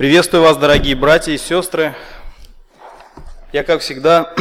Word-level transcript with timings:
Приветствую 0.00 0.42
вас, 0.42 0.56
дорогие 0.56 0.96
братья 0.96 1.30
и 1.30 1.36
сестры. 1.36 1.94
Я, 3.52 3.62
как 3.64 3.82
всегда, 3.82 4.34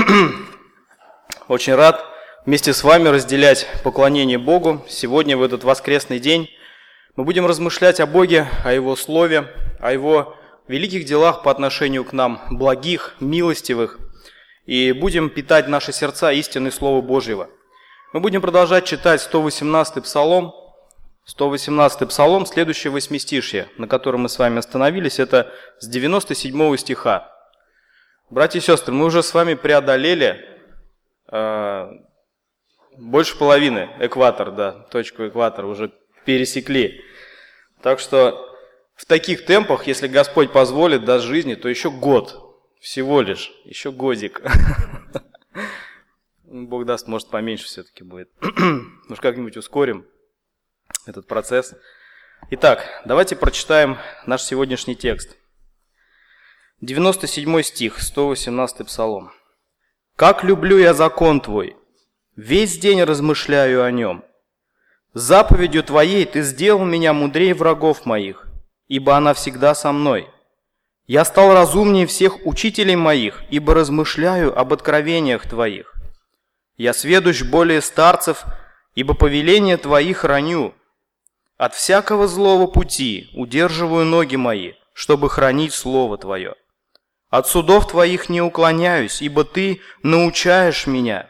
очень 1.50 1.76
рад 1.76 2.02
вместе 2.46 2.72
с 2.72 2.82
вами 2.82 3.10
разделять 3.10 3.68
поклонение 3.84 4.38
Богу. 4.38 4.86
Сегодня, 4.88 5.36
в 5.36 5.44
этот 5.44 5.66
воскресный 5.66 6.22
день, 6.22 6.50
мы 7.18 7.26
будем 7.26 7.46
размышлять 7.46 8.00
о 8.00 8.06
Боге, 8.06 8.48
о 8.64 8.72
Его 8.72 8.96
Слове, 8.96 9.54
о 9.82 9.92
Его 9.92 10.38
великих 10.70 11.04
делах 11.04 11.44
по 11.44 11.52
отношению 11.52 12.06
к 12.06 12.14
нам, 12.14 12.42
благих, 12.52 13.18
милостивых, 13.20 14.00
и 14.66 14.94
будем 14.94 15.30
питать 15.30 15.68
наши 15.68 15.92
сердца 15.92 16.32
истиной 16.32 16.72
Слова 16.72 17.02
Божьего. 17.02 17.50
Мы 18.14 18.22
будем 18.22 18.40
продолжать 18.40 18.86
читать 18.86 19.30
118-й 19.30 20.04
Псалом, 20.04 20.54
118-й 21.38 22.08
Псалом, 22.08 22.46
следующее 22.46 22.92
восьмистишье, 22.92 23.70
на 23.78 23.88
котором 23.88 24.22
мы 24.22 24.30
с 24.30 24.40
вами 24.40 24.58
остановились, 24.58 25.20
это 25.20 25.54
с 25.80 25.88
97 25.88 26.78
стиха. 26.78 27.32
Братья 28.30 28.60
и 28.60 28.62
сестры, 28.62 28.94
мы 28.94 29.06
уже 29.06 29.22
с 29.22 29.34
вами 29.34 29.54
преодолели 29.54 30.44
э, 31.32 31.90
больше 32.98 33.38
половины 33.38 33.90
экватор, 34.00 34.52
да, 34.52 34.72
точку 34.92 35.28
экватора 35.28 35.68
уже 35.68 35.94
пересекли. 36.26 37.02
Так 37.82 38.00
что 38.00 38.46
в 38.96 39.06
таких 39.06 39.46
темпах, 39.46 39.88
если 39.88 40.08
Господь 40.08 40.52
позволит, 40.52 41.06
даст 41.06 41.26
жизни, 41.26 41.56
то 41.56 41.70
еще 41.70 41.92
год, 41.92 42.60
всего 42.80 43.22
лишь, 43.22 43.52
еще 43.66 43.92
годик. 43.92 44.42
Бог 46.44 46.86
даст, 46.86 47.08
может, 47.08 47.30
поменьше 47.30 47.66
все-таки 47.66 48.04
будет. 48.04 48.32
Может, 48.42 49.22
как-нибудь 49.22 49.56
ускорим 49.56 50.08
этот 51.06 51.28
процесс. 51.28 51.74
Итак, 52.52 52.86
давайте 53.06 53.36
прочитаем 53.36 53.98
наш 54.26 54.42
сегодняшний 54.44 54.96
текст. 54.96 55.36
97 56.82 57.62
стих, 57.62 58.02
118 58.02 58.86
псалом. 58.86 59.32
«Как 60.16 60.44
люблю 60.44 60.78
я 60.78 60.94
закон 60.94 61.42
Твой, 61.42 61.76
весь 62.36 62.78
день 62.78 63.04
размышляю 63.04 63.84
о 63.84 63.92
нем. 63.92 64.24
Заповедью 65.14 65.84
Твоей 65.84 66.26
Ты 66.26 66.42
сделал 66.42 66.86
меня 66.86 67.14
мудрее 67.14 67.54
врагов 67.54 68.06
моих, 68.06 68.48
ибо 68.88 69.18
она 69.18 69.34
всегда 69.34 69.76
со 69.76 69.92
мной. 69.92 70.30
Я 71.08 71.26
стал 71.26 71.54
разумнее 71.54 72.06
всех 72.06 72.46
учителей 72.46 72.96
моих, 72.96 73.42
ибо 73.50 73.74
размышляю 73.74 74.58
об 74.58 74.72
откровениях 74.74 75.48
Твоих. 75.50 75.96
Я 76.78 76.94
сведущ 76.94 77.42
более 77.44 77.82
старцев, 77.82 78.46
ибо 78.96 79.16
повеление 79.16 79.78
Твои 79.78 80.14
храню. 80.14 80.74
От 81.60 81.76
всякого 81.76 82.30
злого 82.30 82.68
пути 82.68 83.30
удерживаю 83.34 84.06
ноги 84.06 84.38
мои, 84.38 84.76
чтобы 84.94 85.30
хранить 85.30 85.74
Слово 85.74 86.18
Твое. 86.18 86.56
От 87.30 87.48
судов 87.48 87.90
Твоих 87.90 88.30
не 88.30 88.42
уклоняюсь, 88.42 89.22
ибо 89.22 89.44
Ты 89.44 89.82
научаешь 90.02 90.88
меня. 90.88 91.30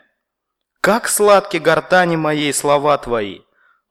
Как 0.82 1.08
сладки 1.08 1.58
гортани 1.58 2.16
моей 2.16 2.54
слова 2.54 2.96
Твои, 3.00 3.40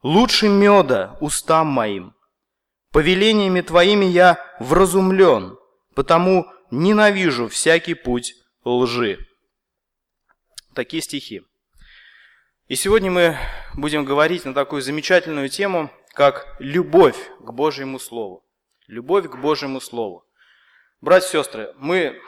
лучше 0.04 0.48
меда 0.48 1.16
устам 1.20 1.66
моим. 1.66 2.14
Повелениями 2.92 3.60
Твоими 3.60 4.04
я 4.04 4.38
вразумлен, 4.60 5.58
потому 5.96 6.46
ненавижу 6.70 7.48
всякий 7.48 7.94
путь 7.94 8.34
лжи. 8.64 9.18
Такие 10.72 11.02
стихи. 11.02 11.42
И 12.68 12.76
сегодня 12.76 13.10
мы 13.10 13.36
будем 13.74 14.04
говорить 14.04 14.44
на 14.44 14.54
такую 14.54 14.82
замечательную 14.82 15.48
тему, 15.48 15.90
как 16.18 16.56
любовь 16.58 17.30
к 17.38 17.52
Божьему 17.52 18.00
Слову. 18.00 18.44
Любовь 18.88 19.28
к 19.28 19.36
Божьему 19.36 19.80
Слову. 19.80 20.24
Братья 21.00 21.28
и 21.28 21.30
сестры, 21.30 21.72
мы 21.76 22.20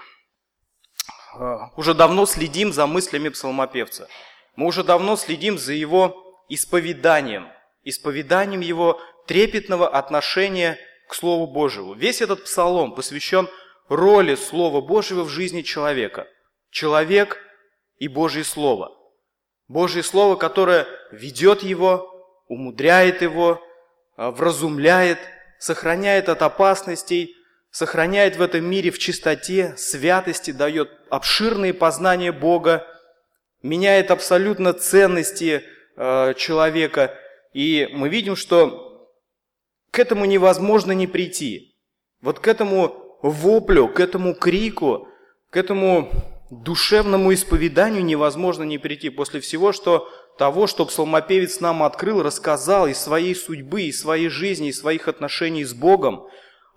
а, 1.34 1.70
уже 1.76 1.92
давно 1.92 2.24
следим 2.24 2.72
за 2.72 2.86
мыслями 2.86 3.30
псалмопевца. 3.30 4.06
Мы 4.54 4.66
уже 4.66 4.84
давно 4.84 5.16
следим 5.16 5.58
за 5.58 5.72
его 5.72 6.38
исповеданием, 6.48 7.48
исповеданием 7.82 8.60
его 8.60 9.00
трепетного 9.26 9.88
отношения 9.88 10.78
к 11.08 11.14
Слову 11.14 11.48
Божьему. 11.48 11.94
Весь 11.94 12.22
этот 12.22 12.44
псалом 12.44 12.94
посвящен 12.94 13.48
роли 13.88 14.36
Слова 14.36 14.80
Божьего 14.80 15.24
в 15.24 15.30
жизни 15.30 15.62
человека. 15.62 16.28
Человек 16.70 17.38
и 17.98 18.06
Божье 18.06 18.44
Слово. 18.44 18.96
Божье 19.66 20.04
Слово, 20.04 20.36
которое 20.36 20.86
ведет 21.10 21.64
его, 21.64 22.06
умудряет 22.46 23.22
его, 23.22 23.60
вразумляет, 24.28 25.18
сохраняет 25.58 26.28
от 26.28 26.42
опасностей, 26.42 27.36
сохраняет 27.70 28.36
в 28.36 28.42
этом 28.42 28.64
мире 28.64 28.90
в 28.90 28.98
чистоте, 28.98 29.74
святости, 29.78 30.50
дает 30.50 30.90
обширные 31.08 31.72
познания 31.72 32.30
Бога, 32.30 32.86
меняет 33.62 34.10
абсолютно 34.10 34.74
ценности 34.74 35.62
э, 35.96 36.34
человека. 36.34 37.16
И 37.54 37.88
мы 37.92 38.10
видим, 38.10 38.36
что 38.36 39.10
к 39.90 39.98
этому 39.98 40.26
невозможно 40.26 40.92
не 40.92 41.06
прийти. 41.06 41.74
Вот 42.20 42.40
к 42.40 42.46
этому 42.46 43.18
воплю, 43.22 43.88
к 43.88 44.00
этому 44.00 44.34
крику, 44.34 45.08
к 45.48 45.56
этому 45.56 46.10
душевному 46.50 47.32
исповеданию 47.32 48.04
невозможно 48.04 48.64
не 48.64 48.76
прийти 48.76 49.08
после 49.08 49.40
всего, 49.40 49.72
что 49.72 50.08
того, 50.40 50.66
что 50.66 50.86
псалмопевец 50.86 51.60
нам 51.60 51.82
открыл, 51.82 52.22
рассказал 52.22 52.86
из 52.86 52.98
своей 52.98 53.34
судьбы, 53.34 53.82
из 53.82 54.00
своей 54.00 54.30
жизни, 54.30 54.68
из 54.68 54.80
своих 54.80 55.06
отношений 55.06 55.64
с 55.64 55.74
Богом, 55.74 56.28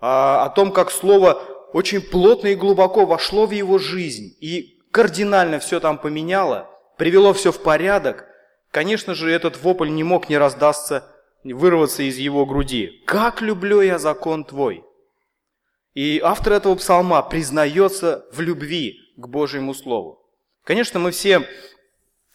а, 0.02 0.44
о 0.44 0.50
том, 0.50 0.70
как 0.70 0.90
Слово 0.90 1.40
очень 1.72 2.02
плотно 2.02 2.48
и 2.48 2.56
глубоко 2.56 3.06
вошло 3.06 3.46
в 3.46 3.52
его 3.52 3.78
жизнь 3.78 4.36
и 4.38 4.82
кардинально 4.90 5.60
все 5.60 5.80
там 5.80 5.96
поменяло, 5.96 6.68
привело 6.98 7.32
все 7.32 7.52
в 7.52 7.62
порядок, 7.62 8.26
конечно 8.70 9.14
же, 9.14 9.30
этот 9.30 9.56
вопль 9.62 9.88
не 9.88 10.04
мог 10.04 10.28
не 10.28 10.36
раздаться, 10.36 11.10
вырваться 11.42 12.02
из 12.02 12.18
его 12.18 12.44
груди. 12.44 13.02
«Как 13.06 13.40
люблю 13.40 13.80
я 13.80 13.98
закон 13.98 14.44
Твой!» 14.44 14.84
И 15.94 16.20
автор 16.22 16.52
этого 16.52 16.74
псалма 16.74 17.22
признается 17.22 18.26
в 18.30 18.42
любви 18.42 18.98
к 19.16 19.26
Божьему 19.26 19.72
Слову. 19.72 20.20
Конечно, 20.64 21.00
мы 21.00 21.12
все 21.12 21.48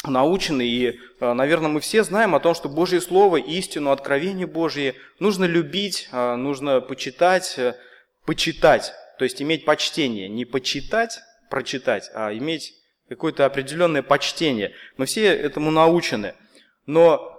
научены, 0.05 0.61
и, 0.65 0.99
э, 1.19 1.33
наверное, 1.33 1.69
мы 1.69 1.81
все 1.81 2.03
знаем 2.03 2.33
о 2.33 2.39
том, 2.39 2.55
что 2.55 2.69
Божье 2.69 3.01
Слово, 3.01 3.37
истину, 3.37 3.91
откровение 3.91 4.47
Божье 4.47 4.95
нужно 5.19 5.43
любить, 5.43 6.07
э, 6.11 6.35
нужно 6.35 6.79
почитать, 6.79 7.55
э, 7.57 7.75
почитать, 8.25 8.93
то 9.17 9.25
есть 9.25 9.41
иметь 9.41 9.65
почтение, 9.65 10.29
не 10.29 10.45
почитать, 10.45 11.19
прочитать, 11.49 12.09
а 12.13 12.33
иметь 12.33 12.75
какое-то 13.09 13.45
определенное 13.45 14.01
почтение. 14.01 14.73
Мы 14.97 15.05
все 15.05 15.25
этому 15.25 15.71
научены. 15.71 16.35
Но 16.85 17.35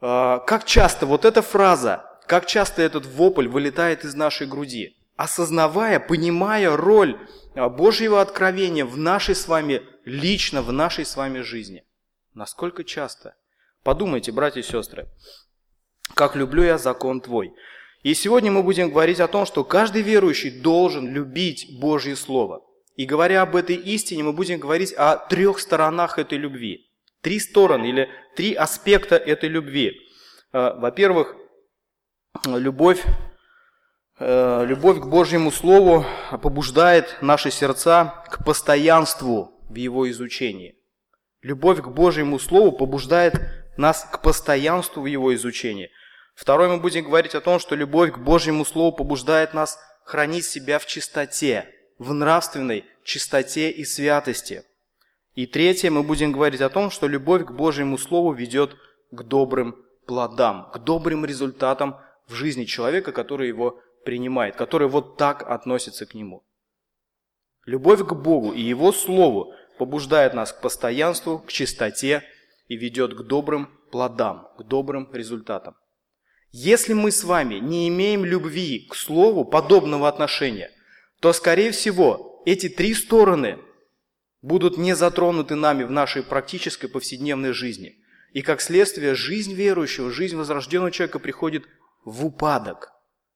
как 0.00 0.64
часто 0.64 1.04
вот 1.04 1.26
эта 1.26 1.42
фраза, 1.42 2.06
как 2.26 2.46
часто 2.46 2.80
этот 2.80 3.04
вопль 3.04 3.48
вылетает 3.48 4.04
из 4.04 4.14
нашей 4.14 4.46
груди, 4.46 4.96
осознавая, 5.16 6.00
понимая 6.00 6.74
роль 6.74 7.18
Божьего 7.54 8.22
откровения 8.22 8.86
в 8.86 8.96
нашей 8.96 9.34
с 9.34 9.46
вами, 9.46 9.82
лично 10.06 10.62
в 10.62 10.72
нашей 10.72 11.04
с 11.04 11.16
вами 11.16 11.40
жизни. 11.40 11.84
Насколько 12.34 12.84
часто? 12.84 13.34
Подумайте, 13.82 14.30
братья 14.30 14.60
и 14.60 14.64
сестры, 14.64 15.08
как 16.14 16.36
люблю 16.36 16.62
я 16.62 16.78
закон 16.78 17.20
Твой. 17.20 17.52
И 18.02 18.14
сегодня 18.14 18.52
мы 18.52 18.62
будем 18.62 18.90
говорить 18.90 19.20
о 19.20 19.28
том, 19.28 19.46
что 19.46 19.64
каждый 19.64 20.02
верующий 20.02 20.50
должен 20.60 21.12
любить 21.12 21.78
Божье 21.80 22.16
Слово. 22.16 22.64
И 22.96 23.04
говоря 23.04 23.42
об 23.42 23.56
этой 23.56 23.76
истине, 23.76 24.22
мы 24.22 24.32
будем 24.32 24.58
говорить 24.60 24.92
о 24.92 25.16
трех 25.16 25.58
сторонах 25.58 26.18
этой 26.18 26.38
любви. 26.38 26.88
Три 27.20 27.40
стороны 27.40 27.86
или 27.86 28.08
три 28.36 28.54
аспекта 28.54 29.16
этой 29.16 29.48
любви. 29.48 30.00
Э, 30.52 30.74
во-первых, 30.78 31.36
любовь, 32.46 33.04
э, 34.18 34.64
любовь 34.66 35.00
к 35.00 35.06
Божьему 35.06 35.50
Слову 35.50 36.06
побуждает 36.42 37.18
наши 37.20 37.50
сердца 37.50 38.24
к 38.30 38.44
постоянству 38.44 39.52
в 39.68 39.74
его 39.74 40.08
изучении. 40.10 40.79
Любовь 41.42 41.80
к 41.80 41.88
Божьему 41.88 42.38
Слову 42.38 42.72
побуждает 42.72 43.40
нас 43.78 44.06
к 44.10 44.20
постоянству 44.20 45.02
в 45.02 45.06
его 45.06 45.34
изучении. 45.34 45.90
Второе, 46.34 46.68
мы 46.68 46.78
будем 46.78 47.04
говорить 47.04 47.34
о 47.34 47.40
том, 47.40 47.58
что 47.58 47.74
любовь 47.74 48.12
к 48.12 48.18
Божьему 48.18 48.64
Слову 48.64 48.94
побуждает 48.94 49.54
нас 49.54 49.78
хранить 50.04 50.44
себя 50.44 50.78
в 50.78 50.86
чистоте, 50.86 51.74
в 51.98 52.12
нравственной 52.12 52.84
чистоте 53.04 53.70
и 53.70 53.84
святости. 53.84 54.64
И 55.34 55.46
третье, 55.46 55.90
мы 55.90 56.02
будем 56.02 56.32
говорить 56.32 56.60
о 56.60 56.68
том, 56.68 56.90
что 56.90 57.06
любовь 57.06 57.46
к 57.46 57.52
Божьему 57.52 57.96
Слову 57.96 58.32
ведет 58.32 58.76
к 59.10 59.22
добрым 59.22 59.76
плодам, 60.06 60.70
к 60.72 60.78
добрым 60.78 61.24
результатам 61.24 61.96
в 62.26 62.34
жизни 62.34 62.64
человека, 62.64 63.12
который 63.12 63.48
его 63.48 63.80
принимает, 64.04 64.56
который 64.56 64.88
вот 64.88 65.16
так 65.16 65.48
относится 65.48 66.04
к 66.04 66.14
нему. 66.14 66.44
Любовь 67.64 68.06
к 68.06 68.12
Богу 68.12 68.52
и 68.52 68.60
Его 68.60 68.92
Слову 68.92 69.54
побуждает 69.80 70.34
нас 70.34 70.52
к 70.52 70.60
постоянству, 70.60 71.38
к 71.38 71.50
чистоте 71.50 72.22
и 72.68 72.76
ведет 72.76 73.14
к 73.14 73.22
добрым 73.22 73.70
плодам, 73.90 74.46
к 74.58 74.62
добрым 74.62 75.08
результатам. 75.10 75.74
Если 76.52 76.92
мы 76.92 77.10
с 77.10 77.24
вами 77.24 77.54
не 77.54 77.88
имеем 77.88 78.26
любви 78.26 78.86
к 78.90 78.94
Слову, 78.94 79.46
подобного 79.46 80.06
отношения, 80.06 80.70
то, 81.20 81.32
скорее 81.32 81.70
всего, 81.70 82.42
эти 82.44 82.68
три 82.68 82.92
стороны 82.92 83.58
будут 84.42 84.76
не 84.76 84.94
затронуты 84.94 85.54
нами 85.54 85.84
в 85.84 85.90
нашей 85.90 86.22
практической 86.22 86.88
повседневной 86.88 87.52
жизни. 87.52 87.96
И 88.34 88.42
как 88.42 88.60
следствие, 88.60 89.14
жизнь 89.14 89.54
верующего, 89.54 90.10
жизнь 90.10 90.36
возрожденного 90.36 90.90
человека 90.90 91.20
приходит 91.20 91.64
в 92.04 92.26
упадок. 92.26 92.92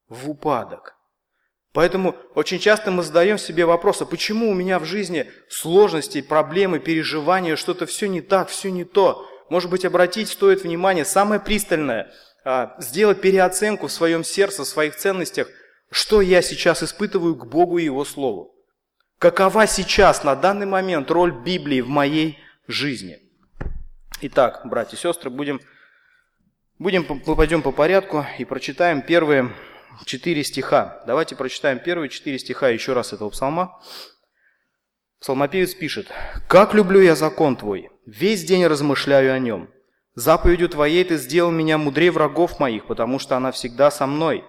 В 0.08 0.28
упадок. 0.28 0.93
Поэтому 1.74 2.14
очень 2.36 2.60
часто 2.60 2.92
мы 2.92 3.02
задаем 3.02 3.36
себе 3.36 3.66
вопрос, 3.66 4.00
а 4.00 4.06
почему 4.06 4.48
у 4.48 4.54
меня 4.54 4.78
в 4.78 4.84
жизни 4.84 5.28
сложности, 5.48 6.22
проблемы, 6.22 6.78
переживания, 6.78 7.56
что-то 7.56 7.84
все 7.84 8.06
не 8.06 8.20
так, 8.20 8.48
все 8.48 8.70
не 8.70 8.84
то. 8.84 9.28
Может 9.50 9.70
быть, 9.70 9.84
обратить 9.84 10.28
стоит 10.28 10.62
внимание, 10.62 11.04
самое 11.04 11.40
пристальное, 11.40 12.12
а, 12.44 12.76
сделать 12.78 13.20
переоценку 13.20 13.88
в 13.88 13.92
своем 13.92 14.22
сердце, 14.22 14.62
в 14.62 14.68
своих 14.68 14.94
ценностях, 14.94 15.48
что 15.90 16.20
я 16.20 16.42
сейчас 16.42 16.84
испытываю 16.84 17.34
к 17.34 17.44
Богу 17.46 17.78
и 17.78 17.84
Его 17.84 18.04
Слову. 18.04 18.54
Какова 19.18 19.66
сейчас, 19.66 20.22
на 20.22 20.36
данный 20.36 20.66
момент, 20.66 21.10
роль 21.10 21.32
Библии 21.32 21.80
в 21.80 21.88
моей 21.88 22.38
жизни? 22.68 23.18
Итак, 24.20 24.60
братья 24.64 24.96
и 24.96 25.00
сестры, 25.00 25.28
будем, 25.28 25.60
будем, 26.78 27.04
мы 27.26 27.34
пойдем 27.34 27.62
по 27.62 27.72
порядку 27.72 28.24
и 28.38 28.44
прочитаем 28.44 29.02
первые 29.02 29.50
четыре 30.04 30.44
стиха. 30.44 31.02
Давайте 31.06 31.36
прочитаем 31.36 31.78
первые 31.78 32.08
четыре 32.08 32.38
стиха 32.38 32.68
еще 32.68 32.92
раз 32.92 33.12
этого 33.12 33.30
псалма. 33.30 33.80
Псалмопевец 35.20 35.74
пишет, 35.74 36.10
«Как 36.48 36.74
люблю 36.74 37.00
я 37.00 37.16
закон 37.16 37.56
Твой, 37.56 37.90
весь 38.04 38.44
день 38.44 38.66
размышляю 38.66 39.32
о 39.32 39.38
нем. 39.38 39.70
Заповедью 40.14 40.68
Твоей 40.68 41.02
Ты 41.04 41.16
сделал 41.16 41.50
меня 41.50 41.78
мудрее 41.78 42.10
врагов 42.10 42.60
моих, 42.60 42.86
потому 42.86 43.18
что 43.18 43.36
она 43.36 43.50
всегда 43.50 43.90
со 43.90 44.06
мной. 44.06 44.44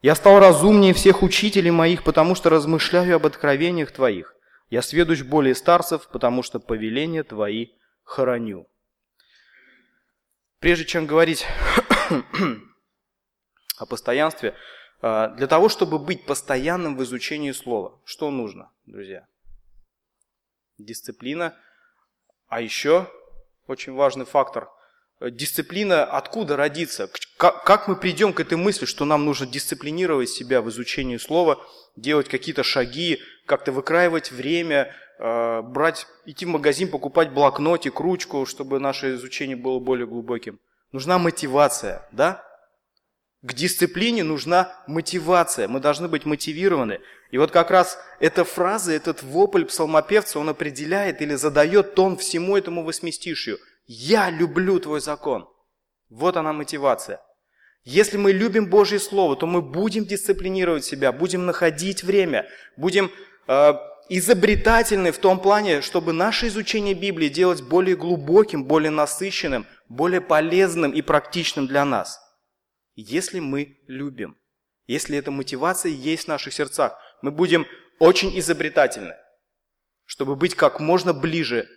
Я 0.00 0.14
стал 0.14 0.38
разумнее 0.38 0.94
всех 0.94 1.22
учителей 1.22 1.70
моих, 1.70 2.04
потому 2.04 2.34
что 2.34 2.48
размышляю 2.48 3.16
об 3.16 3.26
откровениях 3.26 3.92
Твоих. 3.92 4.34
Я 4.70 4.80
сведущ 4.80 5.22
более 5.22 5.54
старцев, 5.54 6.08
потому 6.10 6.42
что 6.42 6.58
повеления 6.58 7.22
Твои 7.22 7.68
хороню». 8.02 8.66
Прежде 10.58 10.86
чем 10.86 11.04
говорить 11.04 11.46
о 13.76 13.84
постоянстве, 13.84 14.54
для 15.00 15.46
того, 15.46 15.68
чтобы 15.68 15.98
быть 15.98 16.24
постоянным 16.24 16.96
в 16.96 17.02
изучении 17.02 17.52
слова, 17.52 17.98
что 18.04 18.30
нужно, 18.30 18.70
друзья? 18.86 19.26
Дисциплина. 20.78 21.54
А 22.48 22.60
еще 22.60 23.10
очень 23.66 23.92
важный 23.92 24.24
фактор. 24.24 24.70
Дисциплина 25.20 26.04
откуда 26.04 26.56
родится? 26.56 27.08
Как 27.36 27.88
мы 27.88 27.96
придем 27.96 28.32
к 28.32 28.40
этой 28.40 28.56
мысли, 28.56 28.84
что 28.84 29.04
нам 29.04 29.24
нужно 29.24 29.46
дисциплинировать 29.46 30.28
себя 30.28 30.60
в 30.60 30.68
изучении 30.70 31.16
слова, 31.16 31.64
делать 31.96 32.28
какие-то 32.28 32.62
шаги, 32.62 33.20
как-то 33.46 33.72
выкраивать 33.72 34.32
время, 34.32 34.94
а, 35.18 35.62
брать, 35.62 36.06
идти 36.26 36.46
в 36.46 36.50
магазин, 36.50 36.90
покупать 36.90 37.30
блокнотик, 37.30 38.00
ручку, 38.00 38.46
чтобы 38.46 38.80
наше 38.80 39.14
изучение 39.14 39.56
было 39.56 39.78
более 39.78 40.06
глубоким. 40.06 40.58
Нужна 40.92 41.18
мотивация, 41.18 42.06
да? 42.12 42.44
К 43.44 43.52
дисциплине 43.52 44.24
нужна 44.24 44.74
мотивация. 44.86 45.68
Мы 45.68 45.78
должны 45.78 46.08
быть 46.08 46.24
мотивированы. 46.24 47.00
И 47.30 47.36
вот 47.36 47.50
как 47.50 47.70
раз 47.70 47.98
эта 48.18 48.42
фраза, 48.42 48.92
этот 48.92 49.22
вопль 49.22 49.66
псалмопевца, 49.66 50.38
он 50.38 50.48
определяет 50.48 51.20
или 51.20 51.34
задает 51.34 51.94
тон 51.94 52.16
всему 52.16 52.56
этому 52.56 52.84
восьмистишью. 52.84 53.58
«Я 53.86 54.30
люблю 54.30 54.80
твой 54.80 55.02
закон». 55.02 55.46
Вот 56.08 56.38
она 56.38 56.54
мотивация. 56.54 57.20
Если 57.82 58.16
мы 58.16 58.32
любим 58.32 58.70
Божье 58.70 58.98
Слово, 58.98 59.36
то 59.36 59.46
мы 59.46 59.60
будем 59.60 60.06
дисциплинировать 60.06 60.86
себя, 60.86 61.12
будем 61.12 61.44
находить 61.44 62.02
время, 62.02 62.46
будем 62.78 63.10
э, 63.46 63.74
изобретательны 64.08 65.12
в 65.12 65.18
том 65.18 65.38
плане, 65.38 65.82
чтобы 65.82 66.14
наше 66.14 66.46
изучение 66.46 66.94
Библии 66.94 67.28
делать 67.28 67.60
более 67.60 67.94
глубоким, 67.94 68.64
более 68.64 68.90
насыщенным, 68.90 69.66
более 69.90 70.22
полезным 70.22 70.92
и 70.92 71.02
практичным 71.02 71.66
для 71.66 71.84
нас 71.84 72.23
если 72.94 73.40
мы 73.40 73.78
любим. 73.86 74.36
Если 74.86 75.16
эта 75.16 75.30
мотивация 75.30 75.90
есть 75.90 76.24
в 76.24 76.28
наших 76.28 76.52
сердцах, 76.52 76.98
мы 77.22 77.30
будем 77.30 77.66
очень 77.98 78.38
изобретательны, 78.38 79.14
чтобы 80.04 80.36
быть 80.36 80.54
как 80.54 80.80
можно 80.80 81.12
ближе 81.12 81.68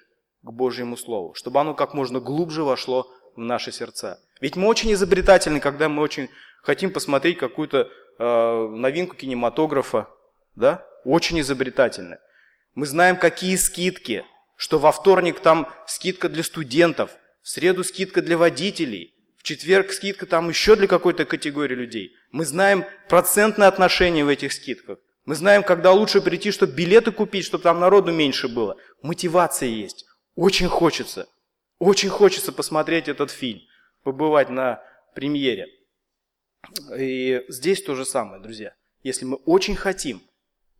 к 0.42 0.52
Божьему 0.52 0.98
Слову, 0.98 1.34
чтобы 1.34 1.60
оно 1.60 1.74
как 1.74 1.94
можно 1.94 2.20
глубже 2.20 2.64
вошло 2.64 3.08
в 3.36 3.40
наши 3.40 3.72
сердца. 3.72 4.20
Ведь 4.42 4.56
мы 4.56 4.68
очень 4.68 4.92
изобретательны, 4.94 5.60
когда 5.60 5.90
мы 5.90 6.02
очень 6.02 6.30
хотим 6.64 6.92
посмотреть 6.92 7.38
какую-то 7.38 7.90
э, 8.20 8.68
новинку 8.68 9.16
кинематографа, 9.16 10.10
да? 10.56 10.86
Очень 11.06 11.40
изобретательны. 11.40 12.18
Мы 12.74 12.86
знаем, 12.86 13.18
какие 13.18 13.56
скидки, 13.56 14.26
что 14.58 14.80
во 14.80 14.92
вторник 14.92 15.40
там 15.40 15.72
скидка 15.86 16.30
для 16.30 16.44
студентов, 16.44 17.12
в 17.42 17.50
среду 17.50 17.84
скидка 17.84 18.22
для 18.22 18.38
водителей, 18.38 19.14
четверг 19.48 19.94
скидка 19.94 20.26
там 20.26 20.50
еще 20.50 20.76
для 20.76 20.88
какой-то 20.88 21.24
категории 21.24 21.74
людей. 21.74 22.14
Мы 22.32 22.46
знаем 22.46 22.84
процентное 23.08 23.70
отношение 23.70 24.26
в 24.26 24.28
этих 24.28 24.52
скидках. 24.52 25.00
Мы 25.24 25.36
знаем, 25.36 25.64
когда 25.64 25.94
лучше 25.94 26.22
прийти, 26.22 26.52
чтобы 26.52 26.74
билеты 26.74 27.12
купить, 27.12 27.46
чтобы 27.46 27.64
там 27.64 27.80
народу 27.80 28.12
меньше 28.12 28.50
было. 28.50 28.76
Мотивация 29.02 29.70
есть. 29.70 30.06
Очень 30.36 30.68
хочется. 30.68 31.28
Очень 31.80 32.10
хочется 32.10 32.52
посмотреть 32.52 33.08
этот 33.08 33.32
фильм, 33.32 33.62
побывать 34.04 34.50
на 34.50 34.82
премьере. 35.16 35.68
И 36.98 37.42
здесь 37.48 37.82
то 37.82 37.96
же 37.96 38.06
самое, 38.06 38.42
друзья. 38.42 38.76
Если 39.04 39.24
мы 39.24 39.38
очень 39.46 39.76
хотим, 39.76 40.22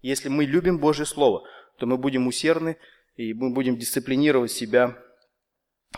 если 0.02 0.28
мы 0.28 0.44
любим 0.44 0.78
Божье 0.78 1.06
Слово, 1.06 1.48
то 1.78 1.86
мы 1.86 1.98
будем 1.98 2.28
усердны 2.28 2.78
и 3.16 3.34
мы 3.34 3.52
будем 3.52 3.78
дисциплинировать 3.78 4.52
себя 4.52 4.98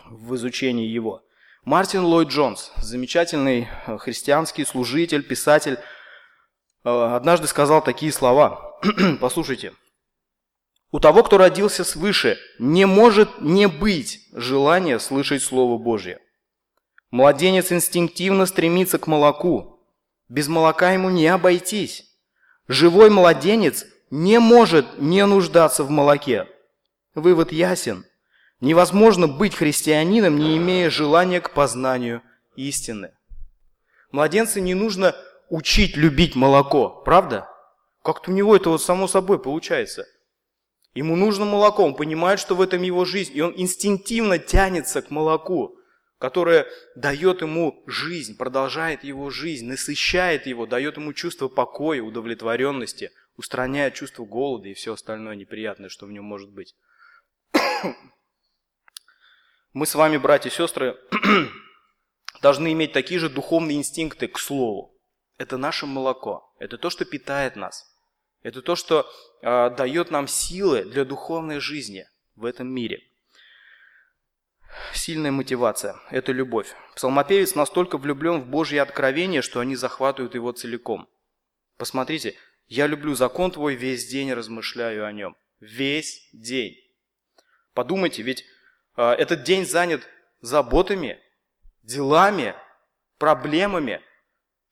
в 0.05 0.35
изучении 0.35 0.87
его. 0.87 1.23
Мартин 1.65 2.05
Ллойд 2.05 2.29
Джонс, 2.29 2.71
замечательный 2.77 3.67
э, 3.85 3.97
христианский 3.97 4.65
служитель, 4.65 5.23
писатель, 5.23 5.77
э, 6.83 6.89
однажды 6.89 7.47
сказал 7.47 7.83
такие 7.83 8.11
слова. 8.13 8.79
Послушайте. 9.21 9.73
У 10.91 10.99
того, 10.99 11.21
кто 11.21 11.37
родился 11.37 11.83
свыше, 11.83 12.39
не 12.57 12.85
может 12.85 13.41
не 13.41 13.67
быть 13.67 14.21
желания 14.31 14.99
слышать 14.99 15.43
Слово 15.43 15.77
Божье. 15.77 16.19
Младенец 17.11 17.71
инстинктивно 17.71 18.45
стремится 18.45 18.97
к 18.97 19.05
молоку. 19.05 19.85
Без 20.29 20.47
молока 20.47 20.91
ему 20.91 21.09
не 21.09 21.27
обойтись. 21.27 22.05
Живой 22.67 23.09
младенец 23.09 23.85
не 24.09 24.39
может 24.39 24.99
не 24.99 25.25
нуждаться 25.25 25.83
в 25.83 25.89
молоке. 25.89 26.47
Вывод 27.13 27.51
ясен. 27.51 28.05
Невозможно 28.61 29.27
быть 29.27 29.55
христианином, 29.55 30.37
не 30.37 30.57
имея 30.57 30.89
желания 30.89 31.39
к 31.39 31.51
познанию 31.51 32.21
истины. 32.55 33.13
Младенца 34.11 34.59
не 34.59 34.73
нужно 34.73 35.15
учить 35.49 35.95
любить 35.95 36.35
молоко, 36.35 36.89
правда? 37.05 37.49
Как-то 38.03 38.31
у 38.31 38.33
него 38.33 38.55
это 38.55 38.69
вот 38.69 38.81
само 38.81 39.07
собой 39.07 39.39
получается. 39.39 40.05
Ему 40.93 41.15
нужно 41.15 41.45
молоко, 41.45 41.85
он 41.85 41.95
понимает, 41.95 42.39
что 42.39 42.55
в 42.55 42.61
этом 42.61 42.81
его 42.81 43.05
жизнь, 43.05 43.31
и 43.33 43.41
он 43.41 43.53
инстинктивно 43.55 44.39
тянется 44.39 45.01
к 45.01 45.11
молоку, 45.11 45.77
которое 46.17 46.67
дает 46.95 47.41
ему 47.41 47.81
жизнь, 47.85 48.35
продолжает 48.35 49.03
его 49.03 49.29
жизнь, 49.29 49.67
насыщает 49.67 50.47
его, 50.47 50.65
дает 50.65 50.97
ему 50.97 51.13
чувство 51.13 51.47
покоя, 51.47 52.01
удовлетворенности, 52.01 53.11
устраняет 53.37 53.93
чувство 53.93 54.25
голода 54.25 54.67
и 54.67 54.73
все 54.73 54.93
остальное 54.93 55.35
неприятное, 55.35 55.87
что 55.87 56.05
в 56.05 56.11
нем 56.11 56.25
может 56.25 56.49
быть. 56.49 56.75
Мы 59.73 59.85
с 59.85 59.93
вами, 59.93 60.17
братья 60.17 60.49
и 60.49 60.53
сестры, 60.53 60.97
должны 62.41 62.73
иметь 62.73 62.91
такие 62.91 63.19
же 63.19 63.29
духовные 63.29 63.77
инстинкты 63.77 64.27
к 64.27 64.39
Слову. 64.39 64.99
Это 65.37 65.57
наше 65.57 65.85
молоко, 65.85 66.51
это 66.57 66.79
то, 66.79 66.89
что 66.89 67.05
питает 67.05 67.55
нас. 67.55 67.85
Это 68.41 68.63
то, 68.63 68.75
что 68.75 69.07
э, 69.41 69.69
дает 69.77 70.09
нам 70.09 70.27
силы 70.27 70.85
для 70.85 71.05
духовной 71.05 71.59
жизни 71.59 72.07
в 72.35 72.45
этом 72.45 72.67
мире. 72.67 73.03
Сильная 74.93 75.31
мотивация– 75.31 75.97
это 76.09 76.31
любовь. 76.31 76.73
Псалмопевец 76.95 77.53
настолько 77.53 77.99
влюблен 77.99 78.41
в 78.41 78.47
Божье 78.47 78.81
откровение, 78.81 79.43
что 79.43 79.59
они 79.59 79.75
захватывают 79.75 80.33
его 80.33 80.51
целиком. 80.51 81.07
Посмотрите, 81.77 82.35
я 82.67 82.87
люблю 82.87 83.13
закон 83.13 83.51
твой, 83.51 83.75
весь 83.75 84.07
день 84.07 84.33
размышляю 84.33 85.05
о 85.05 85.11
нем. 85.11 85.35
Весь 85.59 86.27
день. 86.33 86.75
Подумайте, 87.73 88.23
ведь 88.23 88.45
этот 88.95 89.43
день 89.43 89.65
занят 89.65 90.07
заботами, 90.41 91.19
делами, 91.83 92.55
проблемами. 93.17 94.01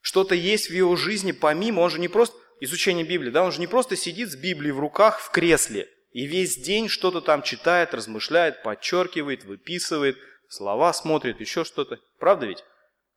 Что-то 0.02 0.36
есть 0.36 0.70
в 0.70 0.74
его 0.74 0.96
жизни 0.96 1.32
помимо, 1.32 1.82
он 1.82 1.90
же 1.90 2.00
не 2.00 2.08
просто 2.08 2.38
изучение 2.60 3.06
Библии, 3.06 3.30
да, 3.30 3.44
он 3.44 3.52
же 3.52 3.60
не 3.60 3.68
просто 3.68 3.96
сидит 3.96 4.32
с 4.32 4.36
Библией 4.36 4.72
в 4.72 4.80
руках 4.80 5.20
в 5.20 5.32
кресле 5.32 5.88
и 6.18 6.26
весь 6.26 6.58
день 6.58 6.90
что-то 6.90 7.22
там 7.22 7.44
читает, 7.44 7.94
размышляет, 7.94 8.64
подчеркивает, 8.64 9.44
выписывает, 9.44 10.18
слова 10.50 10.92
смотрит, 10.92 11.40
еще 11.40 11.64
что-то. 11.64 12.00
Правда 12.20 12.48
ведь? 12.48 12.64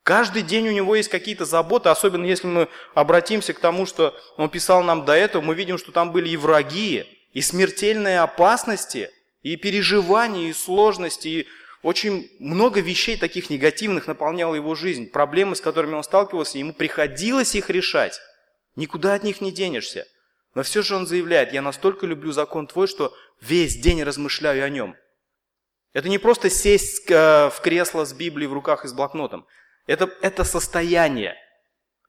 Каждый 0.02 0.42
день 0.42 0.68
у 0.68 0.72
него 0.72 0.94
есть 0.94 1.08
какие-то 1.08 1.46
заботы, 1.46 1.88
особенно 1.88 2.26
если 2.26 2.46
мы 2.46 2.68
обратимся 2.94 3.54
к 3.54 3.58
тому, 3.58 3.86
что 3.86 4.14
он 4.36 4.50
писал 4.50 4.82
нам 4.82 5.06
до 5.06 5.14
этого, 5.14 5.40
мы 5.40 5.54
видим, 5.54 5.78
что 5.78 5.92
там 5.92 6.12
были 6.12 6.28
и 6.28 6.36
враги, 6.36 7.06
и 7.32 7.40
смертельные 7.40 8.20
опасности, 8.20 9.10
и 9.42 9.56
переживания, 9.56 10.50
и 10.50 10.52
сложности, 10.52 11.28
и 11.28 11.48
очень 11.82 12.30
много 12.38 12.80
вещей 12.80 13.16
таких 13.16 13.48
негативных 13.48 14.06
наполняло 14.06 14.54
его 14.54 14.74
жизнь. 14.74 15.08
Проблемы, 15.08 15.56
с 15.56 15.60
которыми 15.60 15.94
он 15.94 16.04
сталкивался, 16.04 16.58
ему 16.58 16.74
приходилось 16.74 17.54
их 17.54 17.70
решать. 17.70 18.20
Никуда 18.76 19.14
от 19.14 19.24
них 19.24 19.40
не 19.40 19.50
денешься. 19.50 20.06
Но 20.54 20.62
все 20.62 20.82
же 20.82 20.96
он 20.96 21.06
заявляет, 21.06 21.52
я 21.52 21.62
настолько 21.62 22.06
люблю 22.06 22.32
закон 22.32 22.66
твой, 22.66 22.86
что 22.86 23.14
весь 23.40 23.76
день 23.76 24.02
размышляю 24.02 24.64
о 24.64 24.68
нем. 24.68 24.96
Это 25.92 26.08
не 26.08 26.18
просто 26.18 26.50
сесть 26.50 27.10
э, 27.10 27.50
в 27.50 27.60
кресло 27.62 28.04
с 28.04 28.12
Библией 28.12 28.48
в 28.48 28.52
руках 28.52 28.84
и 28.84 28.88
с 28.88 28.92
блокнотом. 28.92 29.46
Это, 29.86 30.10
это 30.22 30.44
состояние. 30.44 31.36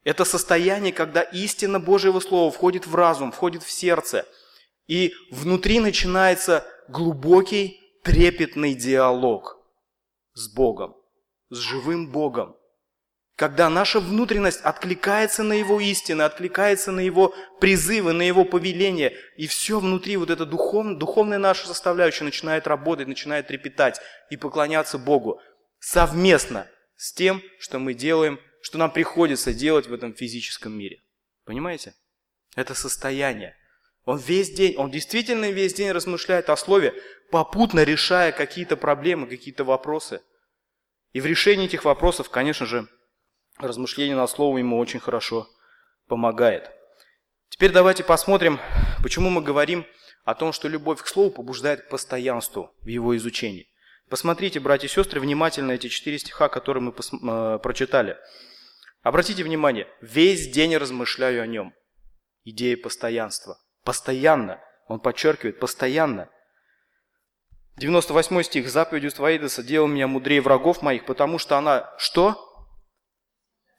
Это 0.03 0.25
состояние, 0.25 0.91
когда 0.91 1.21
истина 1.21 1.79
Божьего 1.79 2.19
Слова 2.19 2.51
входит 2.51 2.88
в 2.88 2.95
разум, 2.95 3.31
входит 3.31 3.63
в 3.63 3.71
сердце. 3.71 4.25
И 4.88 5.13
внутри 5.29 5.79
начинается 5.79 6.65
глубокий, 6.91 7.79
трепетный 8.03 8.75
диалог 8.75 9.57
с 10.33 10.53
Богом, 10.53 10.95
с 11.50 11.57
живым 11.57 12.12
Богом. 12.12 12.55
Когда 13.36 13.69
наша 13.69 14.00
внутренность 14.00 14.62
откликается 14.62 15.41
на 15.41 15.53
Его 15.53 15.79
истины, 15.79 16.21
откликается 16.21 16.91
на 16.91 17.00
Его 17.00 17.33
призывы, 17.60 18.13
на 18.13 18.21
Его 18.21 18.45
повеления, 18.45 19.13
и 19.36 19.48
все 19.48 19.79
внутри, 19.79 20.17
вот 20.17 20.29
эта 20.29 20.45
духов, 20.45 20.98
духовная 20.98 21.39
наша 21.39 21.65
составляющая 21.65 22.25
начинает 22.25 22.67
работать, 22.67 23.07
начинает 23.07 23.48
трепетать 23.48 24.00
и 24.29 24.38
поклоняться 24.38 25.00
Богу 25.00 25.39
совместно 25.79 26.67
с 26.98 27.13
тем, 27.13 27.41
что 27.57 27.79
мы 27.79 27.95
делаем, 27.95 28.39
что 28.62 28.77
нам 28.77 28.91
приходится 28.91 29.53
делать 29.53 29.88
в 29.88 29.93
этом 29.93 30.13
физическом 30.13 30.77
мире. 30.77 31.01
Понимаете? 31.45 31.95
Это 32.55 32.75
состояние. 32.75 33.55
Он 34.05 34.17
весь 34.17 34.51
день, 34.51 34.75
он 34.77 34.89
действительно 34.89 35.51
весь 35.51 35.74
день 35.74 35.91
размышляет 35.91 36.50
о 36.50 36.58
Слове, 36.58 36.93
попутно 37.29 37.84
решая 37.84 38.31
какие-то 38.31 38.75
проблемы, 38.75 39.27
какие-то 39.27 39.63
вопросы. 39.63 40.22
И 41.13 41.22
в 41.22 41.25
решении 41.25 41.65
этих 41.65 41.86
вопросов, 41.86 42.29
конечно 42.29 42.65
же, 42.65 42.88
размышление 43.58 44.15
над 44.15 44.29
Словом 44.29 44.58
ему 44.58 44.79
очень 44.79 45.00
хорошо 45.00 45.48
помогает. 46.08 46.72
Теперь 47.50 47.72
давайте 47.72 48.03
посмотрим, 48.03 48.60
почему 49.03 49.29
мы 49.29 49.41
говорим 49.41 49.86
о 50.24 50.36
том, 50.36 50.51
что 50.51 50.67
любовь 50.67 51.01
к 51.01 51.08
Слову 51.08 51.31
побуждает 51.31 51.81
к 51.81 51.89
постоянству 51.89 52.74
в 52.81 52.88
его 52.88 53.15
изучении. 53.17 53.67
Посмотрите, 54.10 54.60
братья 54.60 54.88
и 54.88 54.89
сестры, 54.89 55.22
внимательно 55.22 55.72
эти 55.72 55.88
четыре 55.88 56.17
стиха, 56.20 56.50
которые 56.50 56.84
мы 56.84 56.91
э, 56.91 57.60
прочитали. 57.60 58.17
Обратите 59.03 59.43
внимание, 59.43 59.88
весь 60.01 60.50
день 60.50 60.75
размышляю 60.75 61.41
о 61.41 61.48
нем. 61.48 61.74
Идея 62.43 62.77
постоянства. 62.77 63.58
Постоянно. 63.83 64.59
Он 64.88 65.00
подчеркивает, 65.00 65.59
постоянно. 65.59 66.29
98 67.77 68.43
стих. 68.43 68.69
«Заповедью 68.69 69.11
Твоидоса 69.11 69.63
делал 69.63 69.88
меня 69.88 70.07
мудрее 70.07 70.41
врагов 70.41 70.81
моих, 70.81 71.05
потому 71.05 71.39
что 71.39 71.57
она 71.57 71.93
что? 71.97 72.35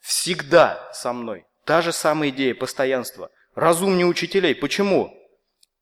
Всегда 0.01 0.91
со 0.93 1.13
мной». 1.13 1.47
Та 1.65 1.81
же 1.83 1.93
самая 1.93 2.31
идея 2.31 2.55
постоянства. 2.55 3.31
Разумнее 3.55 4.07
учителей. 4.07 4.55
Почему? 4.55 5.17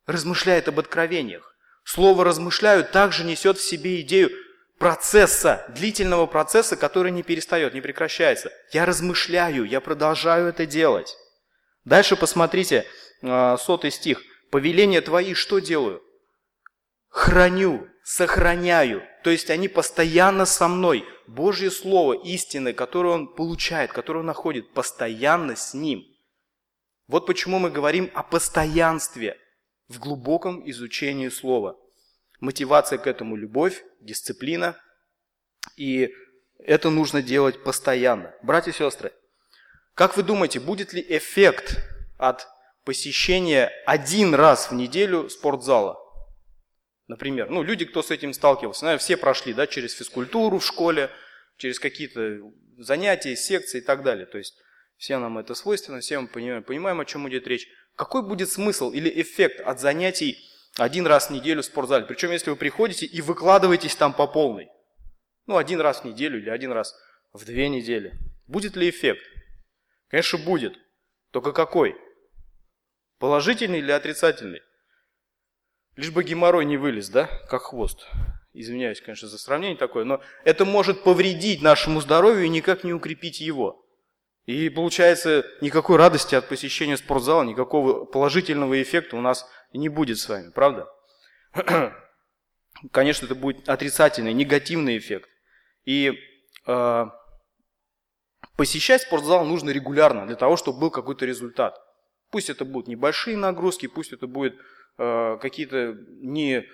Размышляет 0.06 0.68
об 0.68 0.78
откровениях. 0.78 1.56
Слово 1.84 2.24
«размышляю» 2.24 2.84
также 2.84 3.24
несет 3.24 3.58
в 3.58 3.64
себе 3.66 4.00
идею 4.02 4.30
процесса, 4.78 5.64
длительного 5.68 6.26
процесса, 6.26 6.76
который 6.76 7.10
не 7.12 7.22
перестает, 7.22 7.74
не 7.74 7.80
прекращается. 7.80 8.52
Я 8.72 8.86
размышляю, 8.86 9.64
я 9.64 9.80
продолжаю 9.80 10.48
это 10.48 10.66
делать. 10.66 11.16
Дальше 11.84 12.16
посмотрите, 12.16 12.86
сотый 13.22 13.90
стих. 13.90 14.22
«Повеления 14.50 15.00
твои 15.00 15.34
что 15.34 15.58
делаю? 15.58 16.02
Храню, 17.08 17.88
сохраняю». 18.02 19.02
То 19.22 19.30
есть 19.30 19.50
они 19.50 19.68
постоянно 19.68 20.46
со 20.46 20.66
мной. 20.66 21.04
Божье 21.26 21.70
Слово 21.70 22.14
истины, 22.14 22.72
которое 22.72 23.14
он 23.14 23.28
получает, 23.28 23.92
которое 23.92 24.20
он 24.20 24.26
находит, 24.26 24.72
постоянно 24.72 25.54
с 25.54 25.74
ним. 25.74 26.04
Вот 27.06 27.26
почему 27.26 27.58
мы 27.58 27.70
говорим 27.70 28.10
о 28.14 28.22
постоянстве– 28.22 29.38
в 29.90 29.98
глубоком 29.98 30.62
изучении 30.70 31.28
слова. 31.28 31.76
Мотивация 32.38 32.96
к 32.96 33.08
этому– 33.08 33.34
любовь, 33.36 33.82
дисциплина. 34.00 34.76
И 35.76 36.14
это 36.60 36.90
нужно 36.90 37.22
делать 37.22 37.64
постоянно. 37.64 38.32
Братья 38.42 38.70
и 38.70 38.74
сестры, 38.74 39.12
как 39.94 40.16
вы 40.16 40.22
думаете, 40.22 40.60
будет 40.60 40.92
ли 40.92 41.04
эффект 41.06 41.76
от 42.18 42.46
посещения 42.90 43.70
один 43.86 44.34
раз 44.34 44.72
в 44.72 44.74
неделю 44.74 45.28
спортзала? 45.28 45.96
Например, 47.06 47.48
ну, 47.48 47.62
люди, 47.62 47.84
кто 47.84 48.02
с 48.02 48.10
этим 48.10 48.32
сталкивался, 48.32 48.84
наверное, 48.84 49.00
все 49.00 49.16
прошли 49.16 49.54
да, 49.54 49.68
через 49.68 49.94
физкультуру 49.94 50.58
в 50.58 50.66
школе, 50.66 51.08
через 51.56 51.78
какие-то 51.78 52.40
занятия, 52.78 53.36
секции 53.36 53.78
и 53.78 53.80
так 53.80 54.02
далее. 54.02 54.26
То 54.26 54.38
есть 54.38 54.56
все 54.96 55.18
нам 55.18 55.38
это 55.38 55.54
свойственно, 55.54 56.00
все 56.00 56.18
мы 56.18 56.26
понимаем, 56.26 56.64
понимаем, 56.64 56.98
о 56.98 57.04
чем 57.04 57.28
идет 57.28 57.46
речь. 57.46 57.68
Какой 57.94 58.24
будет 58.24 58.50
смысл 58.50 58.90
или 58.90 59.08
эффект 59.22 59.60
от 59.60 59.78
занятий 59.78 60.36
один 60.76 61.06
раз 61.06 61.28
в 61.28 61.30
неделю 61.30 61.62
в 61.62 61.66
спортзале? 61.66 62.06
Причем, 62.06 62.32
если 62.32 62.50
вы 62.50 62.56
приходите 62.56 63.06
и 63.06 63.20
выкладываетесь 63.20 63.94
там 63.94 64.12
по 64.12 64.26
полной. 64.26 64.68
Ну, 65.46 65.58
один 65.58 65.80
раз 65.80 66.00
в 66.00 66.06
неделю 66.06 66.40
или 66.40 66.50
один 66.50 66.72
раз 66.72 66.92
в 67.32 67.44
две 67.44 67.68
недели. 67.68 68.14
Будет 68.48 68.74
ли 68.74 68.90
эффект? 68.90 69.22
Конечно, 70.08 70.38
будет. 70.38 70.74
Только 71.30 71.52
какой? 71.52 71.94
Положительный 73.20 73.80
или 73.80 73.92
отрицательный? 73.92 74.62
Лишь 75.94 76.10
бы 76.10 76.24
геморрой 76.24 76.64
не 76.64 76.78
вылез, 76.78 77.10
да, 77.10 77.26
как 77.50 77.64
хвост. 77.64 78.08
Извиняюсь, 78.54 79.02
конечно, 79.02 79.28
за 79.28 79.36
сравнение 79.36 79.76
такое, 79.76 80.04
но 80.04 80.22
это 80.42 80.64
может 80.64 81.04
повредить 81.04 81.60
нашему 81.60 82.00
здоровью 82.00 82.46
и 82.46 82.48
никак 82.48 82.82
не 82.82 82.94
укрепить 82.94 83.40
его. 83.40 83.84
И 84.46 84.70
получается, 84.70 85.44
никакой 85.60 85.98
радости 85.98 86.34
от 86.34 86.48
посещения 86.48 86.96
спортзала, 86.96 87.42
никакого 87.42 88.06
положительного 88.06 88.80
эффекта 88.82 89.16
у 89.16 89.20
нас 89.20 89.46
не 89.74 89.90
будет 89.90 90.18
с 90.18 90.26
вами, 90.26 90.50
правда? 90.50 90.88
Конечно, 92.90 93.26
это 93.26 93.34
будет 93.34 93.68
отрицательный, 93.68 94.32
негативный 94.32 94.96
эффект. 94.96 95.28
И 95.84 96.18
э, 96.66 97.06
посещать 98.56 99.02
спортзал 99.02 99.44
нужно 99.44 99.68
регулярно 99.68 100.26
для 100.26 100.36
того, 100.36 100.56
чтобы 100.56 100.80
был 100.80 100.90
какой-то 100.90 101.26
результат. 101.26 101.78
Пусть 102.30 102.50
это 102.50 102.64
будут 102.64 102.88
небольшие 102.88 103.36
нагрузки, 103.36 103.86
пусть 103.86 104.12
это 104.12 104.26
будет 104.26 104.56
э, 104.98 105.38
какие-то 105.40 105.96
не 106.20 106.66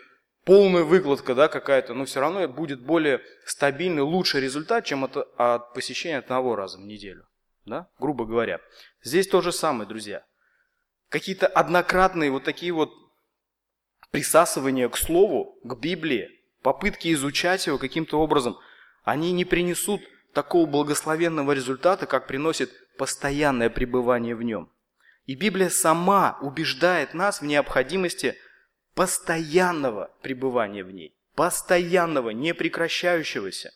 полная 0.45 0.85
выкладка 0.85 1.35
да, 1.35 1.49
какая-то, 1.49 1.95
но 1.95 2.05
все 2.05 2.21
равно 2.21 2.47
будет 2.49 2.81
более 2.81 3.21
стабильный, 3.45 4.03
лучший 4.03 4.41
результат, 4.41 4.85
чем 4.85 5.05
от, 5.05 5.17
от 5.17 5.75
посещения 5.75 6.19
одного 6.19 6.57
раза 6.57 6.79
в 6.79 6.83
неделю 6.83 7.27
да, 7.67 7.89
грубо 7.99 8.25
говоря. 8.25 8.61
Здесь 9.03 9.29
то 9.29 9.43
же 9.43 9.53
самое, 9.53 9.89
друзья. 9.89 10.25
Какие-то 11.09 11.47
однократные 11.47 12.31
вот 12.31 12.45
такие 12.45 12.73
вот 12.73 12.93
присасывания 14.11 14.89
к 14.89 14.97
Слову, 14.97 15.59
к 15.63 15.75
Библии, 15.79 16.31
попытки 16.63 17.13
изучать 17.13 17.67
его 17.67 17.79
каким-то 17.79 18.19
образом, 18.21 18.57
они 19.05 19.33
не 19.33 19.45
принесут 19.45 20.01
такого 20.33 20.67
благословенного 20.67 21.53
результата, 21.53 22.07
как 22.07 22.27
приносит 22.27 22.71
постоянное 22.97 23.71
пребывание 23.71 24.35
в 24.35 24.43
нем. 24.43 24.71
И 25.27 25.35
Библия 25.35 25.69
сама 25.69 26.39
убеждает 26.41 27.15
нас 27.15 27.41
в 27.41 27.45
необходимости 27.45 28.37
постоянного 28.95 30.11
пребывания 30.23 30.83
в 30.83 30.91
ней, 30.91 31.15
постоянного, 31.35 32.31
непрекращающегося. 32.31 33.73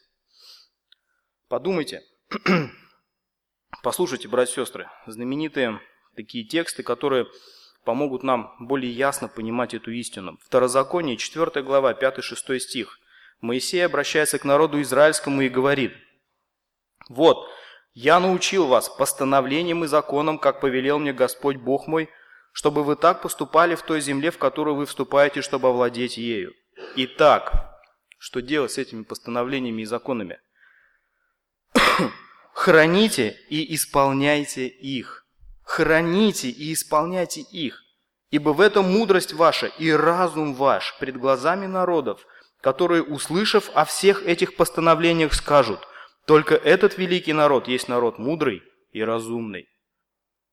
Подумайте, 1.48 2.02
Послушайте, 3.82 4.28
братья 4.28 4.52
и 4.60 4.64
сестры, 4.64 4.90
знаменитые 5.06 5.80
такие 6.14 6.44
тексты, 6.44 6.82
которые 6.82 7.26
помогут 7.84 8.22
нам 8.22 8.54
более 8.58 8.92
ясно 8.92 9.26
понимать 9.26 9.72
эту 9.72 9.90
истину. 9.92 10.38
Второзаконие, 10.42 11.16
4 11.16 11.62
глава, 11.62 11.94
5-6 11.94 12.58
стих. 12.58 12.98
Моисей 13.40 13.86
обращается 13.86 14.38
к 14.38 14.44
народу 14.44 14.82
израильскому 14.82 15.40
и 15.40 15.48
говорит, 15.48 15.94
«Вот, 17.08 17.48
я 17.92 18.20
научил 18.20 18.66
вас 18.66 18.88
постановлением 18.88 19.84
и 19.84 19.88
законом, 19.88 20.38
как 20.38 20.60
повелел 20.60 20.98
мне 20.98 21.12
Господь 21.12 21.56
Бог 21.56 21.86
мой, 21.86 22.08
чтобы 22.52 22.84
вы 22.84 22.96
так 22.96 23.22
поступали 23.22 23.74
в 23.74 23.82
той 23.82 24.00
земле, 24.00 24.30
в 24.30 24.38
которую 24.38 24.76
вы 24.76 24.86
вступаете, 24.86 25.42
чтобы 25.42 25.68
овладеть 25.68 26.16
ею. 26.16 26.52
Итак, 26.96 27.78
что 28.18 28.40
делать 28.40 28.72
с 28.72 28.78
этими 28.78 29.02
постановлениями 29.02 29.82
и 29.82 29.86
законами? 29.86 30.38
Храните 32.52 33.36
и 33.48 33.74
исполняйте 33.74 34.66
их. 34.66 35.26
Храните 35.62 36.48
и 36.48 36.72
исполняйте 36.72 37.40
их. 37.40 37.82
Ибо 38.30 38.50
в 38.50 38.60
этом 38.60 38.90
мудрость 38.90 39.32
ваша 39.32 39.66
и 39.66 39.90
разум 39.90 40.54
ваш 40.54 40.96
пред 41.00 41.16
глазами 41.16 41.66
народов, 41.66 42.24
которые, 42.60 43.02
услышав 43.02 43.70
о 43.74 43.84
всех 43.84 44.24
этих 44.24 44.54
постановлениях, 44.56 45.34
скажут, 45.34 45.80
Только 46.30 46.54
этот 46.54 46.96
великий 46.96 47.32
народ 47.32 47.66
есть 47.66 47.88
народ 47.88 48.20
мудрый 48.20 48.62
и 48.92 49.02
разумный. 49.02 49.68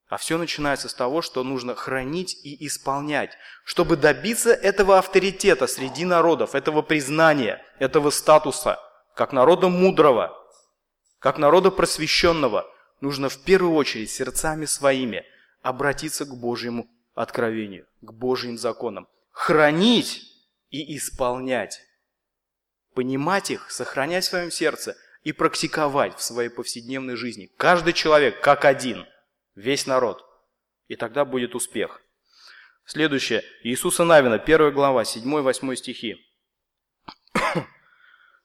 А 0.07 0.17
все 0.17 0.39
начинается 0.39 0.89
с 0.89 0.93
того, 0.96 1.22
что 1.22 1.43
нужно 1.43 1.75
хранить 1.75 2.34
и 2.43 2.65
исполнять, 2.65 3.38
чтобы 3.63 3.96
добиться 3.96 4.53
этого 4.53 4.98
авторитета 4.98 5.67
среди 5.67 6.03
народов, 6.03 6.55
этого 6.55 6.81
признания, 6.81 7.63
этого 7.77 8.10
статуса, 8.10 8.79
как 9.15 9.34
народа 9.34 9.69
мудрого, 9.69 10.36
как 11.19 11.38
народа 11.38 11.69
просвещенного, 11.69 12.65
нужно 13.00 13.29
в 13.29 13.38
первую 13.43 13.75
очередь 13.75 14.10
сердцами 14.10 14.65
своими 14.65 15.25
обратиться 15.62 16.25
к 16.25 16.36
Божьему 16.36 16.88
откровению, 17.13 17.86
к 18.01 18.12
Божьим 18.13 18.57
законам, 18.57 19.07
хранить 19.29 20.24
и 20.72 20.98
исполнять, 20.98 21.79
понимать 22.96 23.51
их, 23.51 23.69
сохранять 23.69 24.24
в 24.24 24.29
своем 24.29 24.50
сердце 24.50 24.98
и 25.27 25.34
практиковать 25.34 26.17
в 26.17 26.22
своей 26.22 26.48
повседневной 26.48 27.17
жизни. 27.17 27.51
Каждый 27.57 27.91
человек 27.91 28.39
как 28.39 28.63
один– 28.63 29.05
весь 29.55 29.86
народ. 29.86 30.24
И 30.88 30.96
тогда 30.96 31.25
будет 31.25 31.53
успех. 31.53 32.01
Следующее. 32.86 33.43
Иисуса 33.63 34.05
Навина, 34.05 34.36
1 34.36 34.72
глава, 34.72 35.03
7-8 35.03 35.75
стихи. 35.75 36.15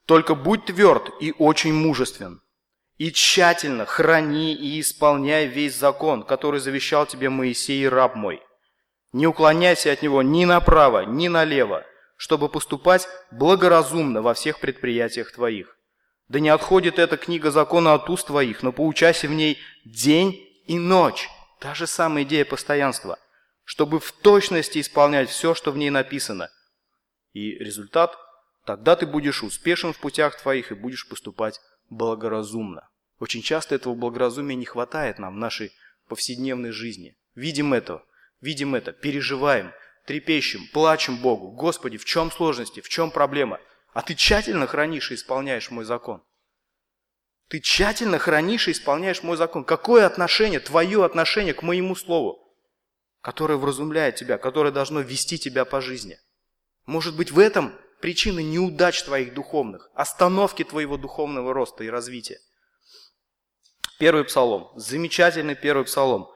«Только 0.06 0.34
будь 0.34 0.64
тверд 0.64 1.08
и 1.20 1.32
очень 1.38 1.72
мужествен, 1.72 2.42
и 2.96 3.12
тщательно 3.12 3.86
храни 3.86 4.52
и 4.52 4.80
исполняй 4.80 5.46
весь 5.46 5.76
закон, 5.76 6.24
который 6.24 6.58
завещал 6.58 7.06
тебе 7.06 7.28
Моисей, 7.28 7.88
раб 7.88 8.16
мой. 8.16 8.42
Не 9.12 9.28
уклоняйся 9.28 9.92
от 9.92 10.02
него 10.02 10.20
ни 10.22 10.44
направо, 10.46 11.04
ни 11.04 11.28
налево, 11.28 11.86
чтобы 12.16 12.48
поступать 12.48 13.06
благоразумно 13.30 14.20
во 14.20 14.34
всех 14.34 14.58
предприятиях 14.58 15.30
твоих. 15.30 15.78
Да 16.32 16.40
не 16.40 16.48
отходит 16.48 16.98
эта 16.98 17.18
книга 17.18 17.50
закона 17.50 17.92
от 17.92 18.08
уст 18.08 18.28
твоих, 18.28 18.62
но 18.62 18.72
поучайся 18.72 19.28
в 19.28 19.32
ней 19.32 19.58
день 19.84 20.42
и 20.64 20.78
ночь. 20.78 21.28
Та 21.60 21.74
же 21.74 21.86
самая 21.86 22.24
идея 22.24 22.46
постоянства, 22.46 23.18
чтобы 23.64 24.00
в 24.00 24.12
точности 24.12 24.80
исполнять 24.80 25.28
все, 25.28 25.54
что 25.54 25.72
в 25.72 25.76
ней 25.76 25.90
написано. 25.90 26.48
И 27.34 27.50
результат– 27.58 28.16
тогда 28.64 28.96
ты 28.96 29.06
будешь 29.06 29.42
успешен 29.42 29.92
в 29.92 29.98
путях 29.98 30.40
твоих 30.40 30.72
и 30.72 30.74
будешь 30.74 31.06
поступать 31.06 31.60
благоразумно. 31.90 32.88
Очень 33.18 33.42
часто 33.42 33.74
этого 33.74 33.94
благоразумия 33.94 34.54
не 34.54 34.64
хватает 34.64 35.18
нам 35.18 35.34
в 35.34 35.38
нашей 35.38 35.70
повседневной 36.08 36.70
жизни. 36.70 37.14
Видим 37.34 37.74
это, 37.74 38.02
видим 38.40 38.74
это, 38.74 38.92
переживаем, 38.92 39.70
трепещем, 40.06 40.62
плачем 40.72 41.18
Богу. 41.18 41.50
Господи, 41.50 41.98
в 41.98 42.06
чем 42.06 42.30
сложности, 42.30 42.80
в 42.80 42.88
чем 42.88 43.10
проблема? 43.10 43.60
А 43.92 44.02
ты 44.02 44.14
тщательно 44.14 44.66
хранишь 44.66 45.10
и 45.10 45.14
исполняешь 45.14 45.70
мой 45.70 45.84
закон. 45.84 46.22
Ты 47.48 47.60
тщательно 47.60 48.18
хранишь 48.18 48.68
и 48.68 48.72
исполняешь 48.72 49.22
мой 49.22 49.36
закон. 49.36 49.64
Какое 49.64 50.06
отношение, 50.06 50.60
твое 50.60 51.04
отношение 51.04 51.52
к 51.52 51.62
моему 51.62 51.94
слову, 51.94 52.56
которое 53.20 53.56
вразумляет 53.56 54.16
тебя, 54.16 54.38
которое 54.38 54.72
должно 54.72 55.00
вести 55.00 55.38
тебя 55.38 55.66
по 55.66 55.82
жизни? 55.82 56.18
Может 56.86 57.14
быть, 57.14 57.30
в 57.30 57.38
этом 57.38 57.74
причина 58.00 58.40
неудач 58.40 59.02
твоих 59.02 59.34
духовных, 59.34 59.90
остановки 59.94 60.64
твоего 60.64 60.96
духовного 60.96 61.52
роста 61.52 61.84
и 61.84 61.90
развития. 61.90 62.40
Первый 63.98 64.24
псалом, 64.24 64.72
замечательный 64.76 65.54
первый 65.54 65.84
псалом. 65.84 66.28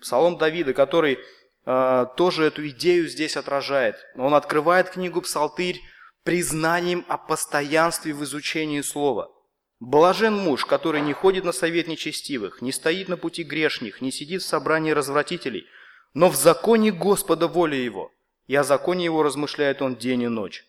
Псалом 0.00 0.38
Давида, 0.38 0.72
который 0.72 1.18
э, 1.64 2.06
тоже 2.16 2.44
эту 2.46 2.66
идею 2.70 3.06
здесь 3.06 3.36
отражает. 3.36 3.96
Он 4.16 4.34
открывает 4.34 4.90
книгу 4.90 5.20
Псалтырь 5.20 5.80
признанием 6.24 7.04
о 7.08 7.18
постоянстве 7.18 8.14
в 8.14 8.22
изучении 8.24 8.80
слова– 8.80 9.30
Блажен 9.84 10.34
муж, 10.34 10.64
который 10.64 11.00
не 11.00 11.12
ходит 11.12 11.42
на 11.42 11.50
совет 11.50 11.88
нечестивых, 11.88 12.62
не 12.62 12.70
стоит 12.70 13.08
на 13.08 13.16
пути 13.16 13.42
грешних, 13.42 14.00
не 14.00 14.12
сидит 14.12 14.42
в 14.42 14.46
собрании 14.46 14.92
развратителей, 14.92 15.66
но 16.14 16.28
в 16.28 16.36
законе 16.36 16.92
Господа 16.92 17.48
воля 17.48 17.76
его, 17.76 18.12
и 18.46 18.54
о 18.54 18.62
законе 18.62 19.06
его 19.06 19.24
размышляет 19.24 19.82
он 19.82 19.96
день 19.96 20.22
и 20.22 20.28
ночь. 20.28 20.64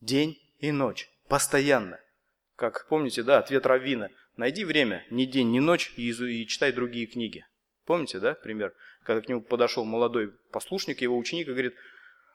День 0.00 0.36
и 0.58 0.72
ночь, 0.72 1.08
постоянно. 1.28 2.00
Как 2.56 2.88
помните, 2.88 3.22
да, 3.22 3.38
ответ 3.38 3.66
Раввина. 3.66 4.10
Найди 4.36 4.64
время, 4.64 5.06
ни 5.10 5.26
день, 5.26 5.52
ни 5.52 5.60
ночь, 5.60 5.92
и, 5.96 6.10
и 6.10 6.46
читай 6.48 6.72
другие 6.72 7.06
книги. 7.06 7.46
Помните, 7.84 8.18
да, 8.18 8.34
пример? 8.34 8.74
Когда 9.04 9.22
к 9.22 9.28
нему 9.28 9.42
подошел 9.42 9.84
молодой 9.84 10.32
послушник, 10.50 11.02
его 11.02 11.16
ученик, 11.16 11.46
и 11.46 11.52
говорит, 11.52 11.76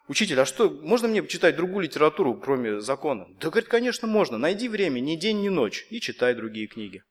Учитель, 0.07 0.39
а 0.39 0.45
что, 0.45 0.69
можно 0.69 1.07
мне 1.07 1.25
читать 1.27 1.55
другую 1.55 1.85
литературу, 1.85 2.35
кроме 2.35 2.79
закона? 2.79 3.27
Да, 3.39 3.49
говорит, 3.49 3.67
конечно, 3.67 4.07
можно. 4.07 4.37
Найди 4.37 4.69
время, 4.69 4.99
ни 4.99 5.15
день, 5.15 5.41
ни 5.41 5.49
ночь, 5.49 5.87
и 5.89 5.99
читай 5.99 6.35
другие 6.35 6.67
книги. 6.67 7.03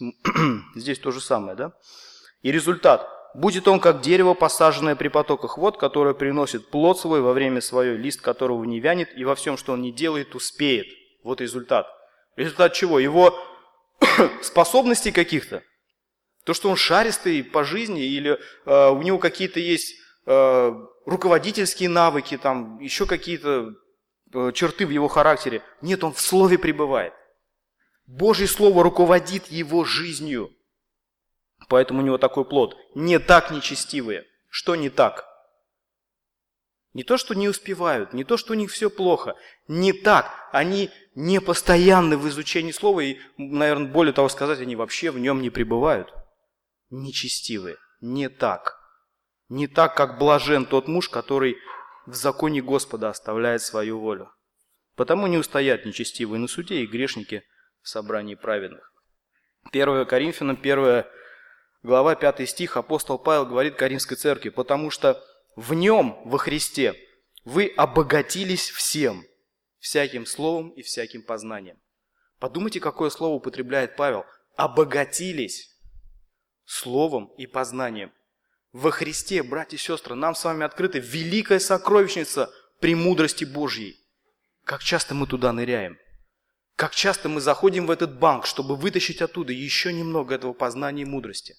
Здесь 0.74 0.98
то 0.98 1.10
же 1.10 1.20
самое, 1.20 1.56
да? 1.56 1.72
И 2.40 2.50
результат. 2.50 3.06
Будет 3.34 3.68
он 3.68 3.78
как 3.78 4.00
дерево, 4.00 4.32
посаженное 4.34 4.96
при 4.96 5.08
потоках 5.08 5.58
вод, 5.58 5.76
которое 5.76 6.14
приносит 6.14 6.68
плод 6.70 6.98
свой 6.98 7.20
во 7.20 7.32
время 7.32 7.60
свое, 7.60 7.96
лист 7.96 8.22
которого 8.22 8.64
не 8.64 8.80
вянет, 8.80 9.16
и 9.16 9.24
во 9.24 9.34
всем, 9.34 9.58
что 9.58 9.74
он 9.74 9.82
не 9.82 9.92
делает, 9.92 10.34
успеет. 10.34 10.86
Вот 11.22 11.42
результат. 11.42 11.86
Результат 12.36 12.72
чего? 12.72 12.98
Его 12.98 13.38
способностей 14.42 15.12
каких-то. 15.12 15.62
То, 16.44 16.54
что 16.54 16.70
он 16.70 16.76
шаристый 16.76 17.44
по 17.44 17.64
жизни, 17.64 18.02
или 18.02 18.38
э, 18.64 18.88
у 18.88 19.02
него 19.02 19.18
какие-то 19.18 19.60
есть 19.60 19.94
э, 20.26 20.72
руководительские 21.10 21.88
навыки, 21.88 22.38
там 22.38 22.78
еще 22.78 23.04
какие-то 23.04 23.74
э, 24.32 24.52
черты 24.54 24.86
в 24.86 24.90
его 24.90 25.08
характере. 25.08 25.62
Нет, 25.82 26.04
он 26.04 26.12
в 26.12 26.20
слове 26.20 26.56
пребывает. 26.56 27.12
Божье 28.06 28.46
Слово 28.46 28.84
руководит 28.84 29.48
его 29.48 29.84
жизнью. 29.84 30.50
Поэтому 31.68 32.00
у 32.00 32.04
него 32.04 32.16
такой 32.16 32.44
плод. 32.44 32.76
Не 32.94 33.18
так 33.18 33.50
нечестивые. 33.50 34.24
Что 34.48 34.76
не 34.76 34.88
так? 34.88 35.26
Не 36.92 37.02
то, 37.02 37.16
что 37.16 37.34
не 37.34 37.48
успевают, 37.48 38.12
не 38.12 38.24
то, 38.24 38.36
что 38.36 38.52
у 38.52 38.56
них 38.56 38.70
все 38.70 38.88
плохо. 38.88 39.34
Не 39.68 39.92
так. 39.92 40.32
Они 40.52 40.90
не 41.14 41.40
постоянны 41.40 42.16
в 42.16 42.28
изучении 42.28 42.72
слова, 42.72 43.00
и, 43.00 43.18
наверное, 43.36 43.88
более 43.88 44.12
того 44.12 44.28
сказать, 44.28 44.60
они 44.60 44.76
вообще 44.76 45.10
в 45.10 45.18
нем 45.18 45.42
не 45.42 45.50
пребывают. 45.50 46.12
Нечестивые. 46.90 47.76
Не 48.00 48.28
так. 48.28 48.79
Не 49.50 49.66
так, 49.66 49.96
как 49.96 50.18
блажен 50.18 50.64
тот 50.64 50.86
муж, 50.86 51.08
который 51.08 51.58
в 52.06 52.14
законе 52.14 52.62
Господа 52.62 53.08
оставляет 53.08 53.62
свою 53.62 53.98
волю. 53.98 54.32
Потому 54.94 55.26
не 55.26 55.38
устоят 55.38 55.84
нечестивые 55.84 56.38
на 56.38 56.46
суде 56.46 56.76
и 56.76 56.86
грешники 56.86 57.42
в 57.82 57.88
собрании 57.88 58.36
праведных. 58.36 58.92
1 59.72 60.06
Коринфянам, 60.06 60.56
1 60.56 61.04
глава, 61.82 62.14
5 62.14 62.48
стих, 62.48 62.76
апостол 62.76 63.18
Павел 63.18 63.44
говорит 63.44 63.74
Каримской 63.74 64.16
церкви, 64.16 64.50
потому 64.50 64.88
что 64.88 65.20
в 65.56 65.74
нем, 65.74 66.20
во 66.24 66.38
Христе, 66.38 66.94
вы 67.44 67.72
обогатились 67.76 68.70
всем, 68.70 69.24
всяким 69.80 70.26
словом 70.26 70.70
и 70.70 70.82
всяким 70.82 71.22
познанием. 71.22 71.78
Подумайте, 72.38 72.78
какое 72.78 73.10
слово 73.10 73.34
употребляет 73.34 73.96
Павел. 73.96 74.24
Обогатились 74.56 75.76
словом 76.64 77.34
и 77.36 77.46
познанием. 77.46 78.12
Во 78.72 78.92
Христе, 78.92 79.42
братья 79.42 79.76
и 79.76 79.80
сестры, 79.80 80.14
нам 80.14 80.34
с 80.36 80.44
вами 80.44 80.64
открыта 80.64 80.98
великая 80.98 81.58
сокровищница 81.58 82.52
премудрости 82.78 83.44
Божьей. 83.44 83.98
Как 84.64 84.82
часто 84.82 85.14
мы 85.14 85.26
туда 85.26 85.52
ныряем? 85.52 85.98
Как 86.76 86.94
часто 86.94 87.28
мы 87.28 87.40
заходим 87.40 87.86
в 87.86 87.90
этот 87.90 88.18
банк, 88.18 88.46
чтобы 88.46 88.76
вытащить 88.76 89.22
оттуда 89.22 89.52
еще 89.52 89.92
немного 89.92 90.36
этого 90.36 90.52
познания 90.52 91.02
и 91.02 91.06
мудрости? 91.06 91.56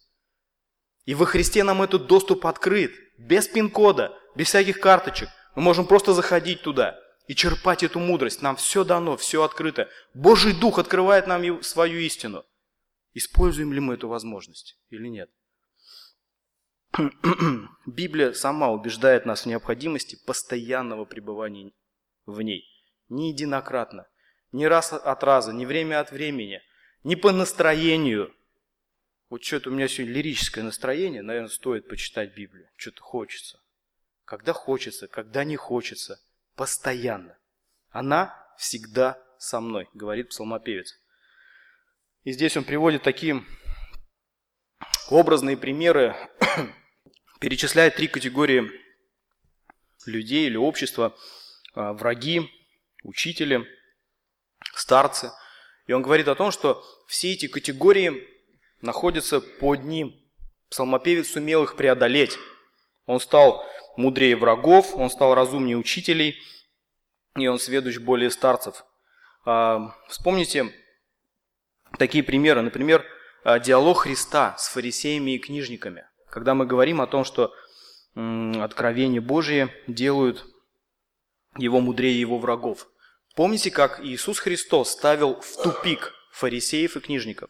И 1.03 1.13
во 1.13 1.25
Христе 1.25 1.63
нам 1.63 1.81
этот 1.81 2.07
доступ 2.07 2.47
открыт, 2.47 2.93
без 3.17 3.47
пин-кода, 3.47 4.17
без 4.35 4.47
всяких 4.47 4.79
карточек. 4.79 5.27
Мы 5.55 5.63
можем 5.63 5.85
просто 5.85 6.13
заходить 6.13 6.61
туда 6.61 6.97
и 7.27 7.35
черпать 7.35 7.83
эту 7.83 7.99
мудрость. 7.99 8.41
Нам 8.41 8.55
все 8.55 8.85
дано, 8.85 9.17
все 9.17 9.43
открыто. 9.43 9.89
Божий 10.13 10.53
Дух 10.53 10.79
открывает 10.79 11.27
нам 11.27 11.61
свою 11.61 11.99
истину. 11.99 12.45
Используем 13.13 13.73
ли 13.73 13.81
мы 13.81 13.95
эту 13.95 14.07
возможность 14.07 14.79
или 14.89 15.07
нет? 15.09 15.29
Библия 17.85 18.33
сама 18.33 18.69
убеждает 18.69 19.25
нас 19.25 19.43
в 19.43 19.45
необходимости 19.45 20.17
постоянного 20.25 21.05
пребывания 21.05 21.71
в 22.25 22.41
ней. 22.41 22.65
Не 23.09 23.29
единократно, 23.31 24.07
не 24.51 24.67
раз 24.67 24.91
от 24.93 25.23
раза, 25.23 25.53
не 25.53 25.65
время 25.65 25.99
от 25.99 26.11
времени, 26.11 26.61
не 27.03 27.15
по 27.15 27.31
настроению. 27.31 28.33
Вот 29.29 29.43
что-то 29.43 29.69
у 29.69 29.73
меня 29.73 29.87
сегодня 29.87 30.15
лирическое 30.15 30.63
настроение, 30.63 31.21
наверное, 31.21 31.49
стоит 31.49 31.87
почитать 31.87 32.35
Библию. 32.35 32.69
Что-то 32.75 33.01
хочется. 33.01 33.61
Когда 34.25 34.53
хочется, 34.53 35.07
когда 35.07 35.43
не 35.45 35.55
хочется. 35.55 36.19
Постоянно. 36.55 37.37
Она 37.89 38.37
всегда 38.57 39.21
со 39.37 39.61
мной, 39.61 39.89
говорит 39.93 40.29
псалмопевец. 40.29 40.99
И 42.23 42.31
здесь 42.33 42.55
он 42.57 42.65
приводит 42.65 43.03
такие 43.03 43.43
образные 45.09 45.57
примеры 45.57 46.15
перечисляет 47.41 47.95
три 47.95 48.07
категории 48.07 48.71
людей 50.05 50.45
или 50.45 50.55
общества. 50.55 51.17
А, 51.73 51.93
враги, 51.93 52.49
учители, 53.03 53.65
старцы. 54.75 55.31
И 55.87 55.93
он 55.93 56.03
говорит 56.03 56.27
о 56.27 56.35
том, 56.35 56.51
что 56.51 56.85
все 57.07 57.33
эти 57.33 57.47
категории 57.47 58.27
находятся 58.81 59.41
под 59.41 59.83
ним. 59.83 60.15
Псалмопевец 60.69 61.31
сумел 61.31 61.63
их 61.63 61.75
преодолеть. 61.75 62.37
Он 63.07 63.19
стал 63.19 63.65
мудрее 63.97 64.37
врагов, 64.37 64.95
он 64.95 65.09
стал 65.09 65.33
разумнее 65.33 65.77
учителей, 65.77 66.37
и 67.35 67.47
он 67.47 67.59
сведущ 67.59 67.97
более 67.97 68.29
старцев. 68.29 68.85
А, 69.45 69.95
вспомните 70.07 70.71
такие 71.97 72.23
примеры. 72.23 72.61
Например, 72.61 73.03
а, 73.43 73.57
диалог 73.57 74.01
Христа 74.01 74.55
с 74.59 74.69
фарисеями 74.69 75.31
и 75.31 75.39
книжниками. 75.39 76.05
Когда 76.31 76.55
мы 76.55 76.65
говорим 76.65 77.01
о 77.01 77.07
том, 77.07 77.25
что 77.25 77.53
откровения 78.15 79.21
Божие 79.21 79.69
делают 79.87 80.45
его 81.57 81.81
мудрее 81.81 82.19
его 82.19 82.39
врагов. 82.39 82.87
Помните, 83.35 83.69
как 83.69 84.03
Иисус 84.03 84.39
Христос 84.39 84.91
ставил 84.91 85.39
в 85.41 85.61
тупик 85.61 86.13
фарисеев 86.31 86.95
и 86.95 86.99
книжников? 87.01 87.49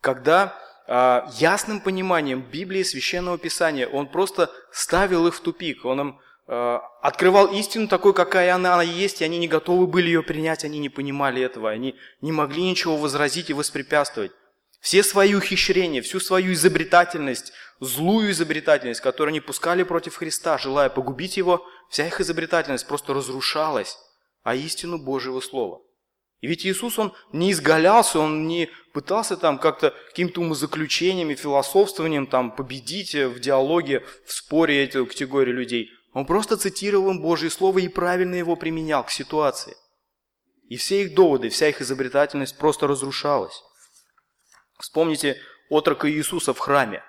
Когда 0.00 0.58
а, 0.86 1.30
ясным 1.38 1.80
пониманием 1.80 2.42
Библии, 2.42 2.82
Священного 2.82 3.38
Писания, 3.38 3.86
Он 3.86 4.06
просто 4.06 4.50
ставил 4.70 5.26
их 5.26 5.34
в 5.34 5.40
тупик. 5.40 5.84
Он 5.84 6.00
им 6.00 6.20
а, 6.46 6.80
открывал 7.02 7.46
истину 7.54 7.88
такой, 7.88 8.12
какая 8.14 8.54
она, 8.54 8.74
она 8.74 8.82
есть, 8.82 9.20
и 9.20 9.24
они 9.24 9.38
не 9.38 9.48
готовы 9.48 9.86
были 9.86 10.06
ее 10.06 10.22
принять, 10.22 10.64
они 10.64 10.78
не 10.78 10.88
понимали 10.88 11.42
этого, 11.42 11.70
они 11.70 11.96
не 12.20 12.32
могли 12.32 12.62
ничего 12.62 12.96
возразить 12.96 13.50
и 13.50 13.54
воспрепятствовать. 13.54 14.32
Все 14.82 15.04
свои 15.04 15.32
ухищрения, 15.34 16.02
всю 16.02 16.18
свою 16.18 16.54
изобретательность, 16.54 17.52
злую 17.78 18.32
изобретательность, 18.32 19.00
которую 19.00 19.30
они 19.30 19.40
пускали 19.40 19.84
против 19.84 20.16
Христа, 20.16 20.58
желая 20.58 20.90
погубить 20.90 21.36
Его, 21.36 21.64
вся 21.88 22.04
их 22.04 22.20
изобретательность 22.20 22.88
просто 22.88 23.14
разрушалась, 23.14 23.96
а 24.42 24.56
истину 24.56 24.98
Божьего 24.98 25.40
Слова. 25.40 25.82
И 26.40 26.48
ведь 26.48 26.66
Иисус, 26.66 26.98
Он 26.98 27.14
не 27.32 27.52
изгалялся, 27.52 28.18
Он 28.18 28.48
не 28.48 28.70
пытался 28.92 29.36
там 29.36 29.60
как-то 29.60 29.94
какими-то 30.08 30.40
умозаключениями, 30.40 31.36
философствованием 31.36 32.26
там 32.26 32.50
победить 32.50 33.14
в 33.14 33.38
диалоге, 33.38 34.04
в 34.26 34.32
споре 34.32 34.84
эту 34.84 35.06
категорию 35.06 35.54
людей. 35.54 35.90
Он 36.12 36.26
просто 36.26 36.56
цитировал 36.56 37.10
им 37.10 37.22
Божье 37.22 37.50
Слово 37.50 37.78
и 37.78 37.88
правильно 37.88 38.34
его 38.34 38.56
применял 38.56 39.06
к 39.06 39.12
ситуации. 39.12 39.76
И 40.68 40.76
все 40.76 41.02
их 41.02 41.14
доводы, 41.14 41.50
вся 41.50 41.68
их 41.68 41.80
изобретательность 41.80 42.58
просто 42.58 42.88
разрушалась. 42.88 43.62
Вспомните 44.82 45.40
отрока 45.68 46.10
Иисуса 46.10 46.52
в 46.52 46.58
храме. 46.58 47.04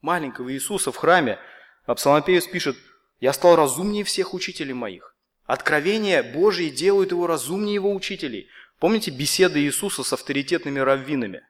Маленького 0.00 0.52
Иисуса 0.52 0.90
в 0.90 0.96
храме. 0.96 1.38
Псалмопевец 1.86 2.48
пишет, 2.48 2.76
«Я 3.20 3.32
стал 3.32 3.54
разумнее 3.54 4.02
всех 4.02 4.34
учителей 4.34 4.72
моих». 4.72 5.14
Откровения 5.44 6.24
Божьи 6.24 6.70
делают 6.70 7.12
его 7.12 7.28
разумнее 7.28 7.74
его 7.74 7.94
учителей. 7.94 8.48
Помните 8.80 9.12
беседы 9.12 9.60
Иисуса 9.60 10.02
с 10.02 10.12
авторитетными 10.12 10.80
раввинами? 10.80 11.46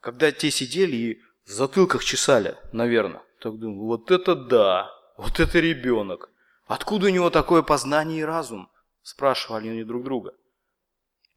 Когда 0.00 0.30
те 0.32 0.50
сидели 0.50 0.96
и 0.96 1.22
в 1.46 1.50
затылках 1.50 2.04
чесали, 2.04 2.54
наверное. 2.72 3.22
Так 3.40 3.58
думаю, 3.58 3.86
вот 3.86 4.10
это 4.10 4.34
да, 4.34 4.90
вот 5.16 5.40
это 5.40 5.60
ребенок. 5.60 6.30
Откуда 6.66 7.06
у 7.06 7.10
него 7.10 7.30
такое 7.30 7.62
познание 7.62 8.20
и 8.20 8.24
разум? 8.24 8.70
Спрашивали 9.00 9.68
они 9.68 9.84
друг 9.84 10.04
друга. 10.04 10.34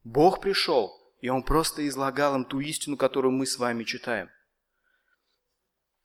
Бог 0.04 0.42
пришел, 0.42 1.01
и 1.22 1.30
он 1.30 1.44
просто 1.44 1.88
излагал 1.88 2.36
им 2.36 2.46
ту 2.46 2.60
истину, 2.60 2.98
которую 2.98 3.32
мы 3.32 3.46
с 3.46 3.58
вами 3.58 3.84
читаем. 3.84 4.30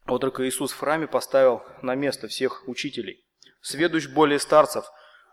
Только 0.06 0.46
Иисус 0.48 0.70
в 0.72 0.78
храме 0.78 1.08
поставил 1.08 1.62
на 1.82 1.94
место 1.94 2.28
всех 2.28 2.68
учителей. 2.68 3.26
Сведущ 3.60 4.08
более 4.08 4.38
старцев. 4.38 4.84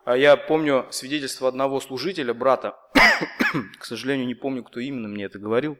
А 0.06 0.18
я 0.18 0.36
помню 0.36 0.88
свидетельство 0.90 1.48
одного 1.48 1.80
служителя, 1.80 2.34
брата. 2.34 2.76
К 3.80 3.86
сожалению, 3.86 4.26
не 4.26 4.34
помню, 4.34 4.64
кто 4.64 4.80
именно 4.80 5.08
мне 5.08 5.26
это 5.26 5.38
говорил. 5.38 5.78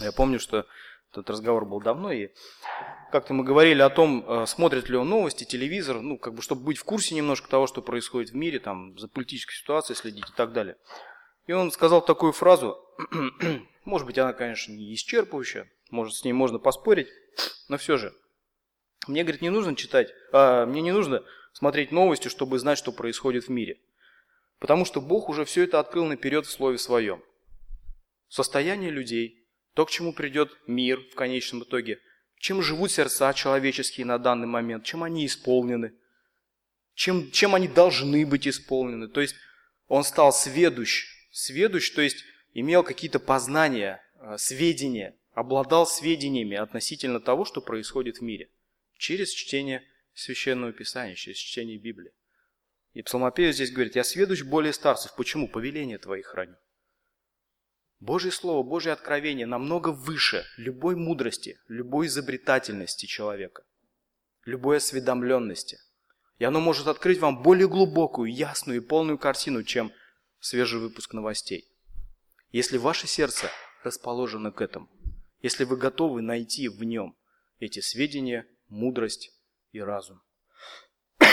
Я 0.00 0.12
помню, 0.12 0.38
что 0.38 0.66
этот 1.10 1.30
разговор 1.30 1.64
был 1.64 1.80
давно, 1.80 2.12
и 2.12 2.28
как-то 3.10 3.32
мы 3.32 3.42
говорили 3.44 3.80
о 3.80 3.88
том, 3.88 4.24
э, 4.28 4.46
смотрит 4.46 4.90
ли 4.90 4.96
он 4.96 5.08
новости, 5.08 5.44
телевизор, 5.44 6.00
ну, 6.02 6.18
как 6.18 6.34
бы, 6.34 6.42
чтобы 6.42 6.62
быть 6.64 6.76
в 6.76 6.84
курсе 6.84 7.14
немножко 7.14 7.48
того, 7.48 7.66
что 7.66 7.80
происходит 7.80 8.30
в 8.30 8.36
мире, 8.36 8.58
там, 8.58 8.98
за 8.98 9.08
политической 9.08 9.54
ситуацией 9.54 9.96
следить 9.96 10.28
и 10.28 10.32
так 10.36 10.52
далее. 10.52 10.76
И 11.46 11.52
он 11.52 11.70
сказал 11.70 12.04
такую 12.04 12.32
фразу, 12.32 12.78
может 13.84 14.06
быть, 14.06 14.18
она, 14.18 14.32
конечно, 14.32 14.72
не 14.72 14.94
исчерпывающая, 14.94 15.68
может, 15.90 16.14
с 16.14 16.24
ней 16.24 16.32
можно 16.32 16.58
поспорить, 16.58 17.08
но 17.68 17.78
все 17.78 17.96
же. 17.96 18.12
Мне, 19.06 19.22
говорит, 19.22 19.42
не 19.42 19.50
нужно 19.50 19.76
читать, 19.76 20.12
а, 20.32 20.66
мне 20.66 20.82
не 20.82 20.92
нужно 20.92 21.22
смотреть 21.52 21.92
новости, 21.92 22.28
чтобы 22.28 22.58
знать, 22.58 22.78
что 22.78 22.90
происходит 22.90 23.44
в 23.44 23.50
мире. 23.50 23.80
Потому 24.58 24.84
что 24.84 25.00
Бог 25.00 25.28
уже 25.28 25.44
все 25.44 25.62
это 25.62 25.78
открыл 25.78 26.06
наперед 26.06 26.46
в 26.46 26.50
Слове 26.50 26.78
Своем. 26.78 27.22
Состояние 28.28 28.90
людей, 28.90 29.46
то, 29.74 29.86
к 29.86 29.90
чему 29.90 30.12
придет 30.12 30.50
мир 30.66 31.00
в 31.12 31.14
конечном 31.14 31.62
итоге, 31.62 32.00
чем 32.38 32.62
живут 32.62 32.90
сердца 32.90 33.32
человеческие 33.32 34.06
на 34.06 34.18
данный 34.18 34.48
момент, 34.48 34.84
чем 34.84 35.04
они 35.04 35.24
исполнены, 35.24 35.94
чем, 36.94 37.30
чем 37.30 37.54
они 37.54 37.68
должны 37.68 38.26
быть 38.26 38.48
исполнены. 38.48 39.06
То 39.08 39.20
есть 39.20 39.36
он 39.86 40.02
стал 40.02 40.32
сведущ 40.32 41.15
сведущ, 41.36 41.90
то 41.90 42.00
есть 42.00 42.24
имел 42.54 42.82
какие-то 42.82 43.20
познания, 43.20 44.02
э, 44.14 44.36
сведения, 44.38 45.18
обладал 45.32 45.86
сведениями 45.86 46.56
относительно 46.56 47.20
того, 47.20 47.44
что 47.44 47.60
происходит 47.60 48.18
в 48.18 48.22
мире, 48.22 48.50
через 48.96 49.30
чтение 49.30 49.86
Священного 50.14 50.72
Писания, 50.72 51.14
через 51.14 51.36
чтение 51.36 51.76
Библии. 51.76 52.12
И 52.94 53.02
псалмопевец 53.02 53.56
здесь 53.56 53.70
говорит, 53.70 53.96
я 53.96 54.04
сведущ 54.04 54.42
более 54.44 54.72
старцев. 54.72 55.14
Почему? 55.14 55.46
Повеление 55.46 55.98
твои 55.98 56.22
храню. 56.22 56.56
Божье 58.00 58.30
Слово, 58.30 58.62
Божье 58.62 58.92
откровение 58.92 59.44
намного 59.44 59.90
выше 59.90 60.46
любой 60.56 60.96
мудрости, 60.96 61.58
любой 61.68 62.06
изобретательности 62.06 63.04
человека, 63.04 63.64
любой 64.46 64.78
осведомленности. 64.78 65.78
И 66.38 66.44
оно 66.44 66.60
может 66.60 66.86
открыть 66.86 67.18
вам 67.18 67.42
более 67.42 67.68
глубокую, 67.68 68.32
ясную 68.32 68.78
и 68.80 68.86
полную 68.86 69.18
картину, 69.18 69.62
чем 69.64 69.92
свежий 70.46 70.78
выпуск 70.80 71.12
новостей. 71.12 71.68
Если 72.52 72.78
ваше 72.78 73.06
сердце 73.08 73.50
расположено 73.82 74.52
к 74.52 74.60
этому, 74.60 74.88
если 75.42 75.64
вы 75.64 75.76
готовы 75.76 76.22
найти 76.22 76.68
в 76.68 76.82
нем 76.84 77.16
эти 77.58 77.80
сведения, 77.80 78.46
мудрость 78.68 79.32
и 79.72 79.80
разум. 79.80 80.22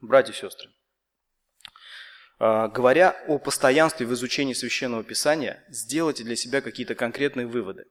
Братья 0.00 0.32
и 0.32 0.36
сестры, 0.36 0.70
а, 2.38 2.68
говоря 2.68 3.10
о 3.26 3.38
постоянстве 3.38 4.06
в 4.06 4.14
изучении 4.14 4.54
Священного 4.54 5.02
Писания, 5.02 5.64
сделайте 5.68 6.22
для 6.22 6.36
себя 6.36 6.60
какие-то 6.60 6.94
конкретные 6.94 7.46
выводы. 7.46 7.86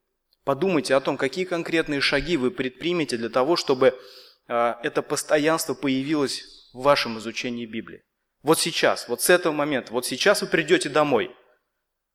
Подумайте 0.45 0.95
о 0.95 1.02
том, 1.02 1.17
какие 1.17 1.43
конкретные 1.43 2.00
шаги 2.00 2.38
вы 2.38 2.50
предпримете 2.50 3.17
для 3.17 3.30
того, 3.30 3.58
чтобы 3.58 4.00
а, 4.48 4.80
это 4.84 5.02
постоянство 5.02 5.74
появилось 5.74 6.69
в 6.74 6.82
вашем 6.82 7.19
изучении 7.19 7.65
Библии. 7.65 8.04
Вот 8.41 8.60
сейчас, 8.60 9.08
вот 9.08 9.21
с 9.21 9.30
этого 9.30 9.54
момента, 9.54 9.91
вот 9.91 10.06
сейчас 10.06 10.41
вы 10.41 10.47
придете 10.47 10.89
домой. 10.89 11.36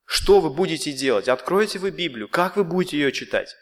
Что 0.05 0.39
вы 0.39 0.49
будете 0.49 0.91
делать? 0.91 1.27
Откроете 1.27 1.79
вы 1.79 1.91
Библию? 1.91 2.27
Как 2.27 2.57
вы 2.57 2.63
будете 2.63 2.97
ее 2.97 3.11
читать? 3.11 3.55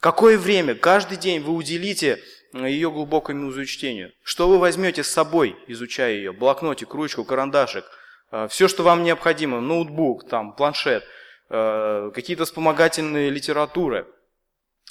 Какое 0.00 0.38
время, 0.38 0.74
каждый 0.74 1.18
день 1.18 1.40
вы 1.40 1.54
уделите 1.54 2.22
ее 2.54 2.90
глубокому 2.90 3.50
изучению? 3.50 4.12
Что 4.22 4.48
вы 4.48 4.58
возьмете 4.58 5.02
с 5.02 5.08
собой, 5.08 5.56
изучая 5.68 6.14
ее? 6.14 6.32
Блокнотик, 6.32 6.92
ручку, 6.94 7.24
карандашик, 7.24 7.84
э, 8.32 8.48
все, 8.48 8.66
что 8.68 8.82
вам 8.82 9.02
необходимо, 9.02 9.60
ноутбук, 9.60 10.28
там, 10.28 10.54
планшет, 10.54 11.04
э, 11.50 12.10
какие-то 12.14 12.46
вспомогательные 12.46 13.28
литературы. 13.28 14.06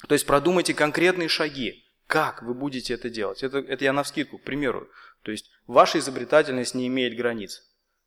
То 0.06 0.14
есть 0.14 0.26
продумайте 0.26 0.74
конкретные 0.74 1.28
шаги, 1.28 1.84
как 2.10 2.42
вы 2.42 2.54
будете 2.54 2.94
это 2.94 3.08
делать. 3.08 3.44
Это, 3.44 3.58
это 3.58 3.84
я 3.84 3.92
на 3.92 4.02
вскидку, 4.02 4.38
к 4.38 4.42
примеру. 4.42 4.88
То 5.22 5.30
есть 5.30 5.48
ваша 5.68 6.00
изобретательность 6.00 6.74
не 6.74 6.88
имеет 6.88 7.16
границ. 7.16 7.62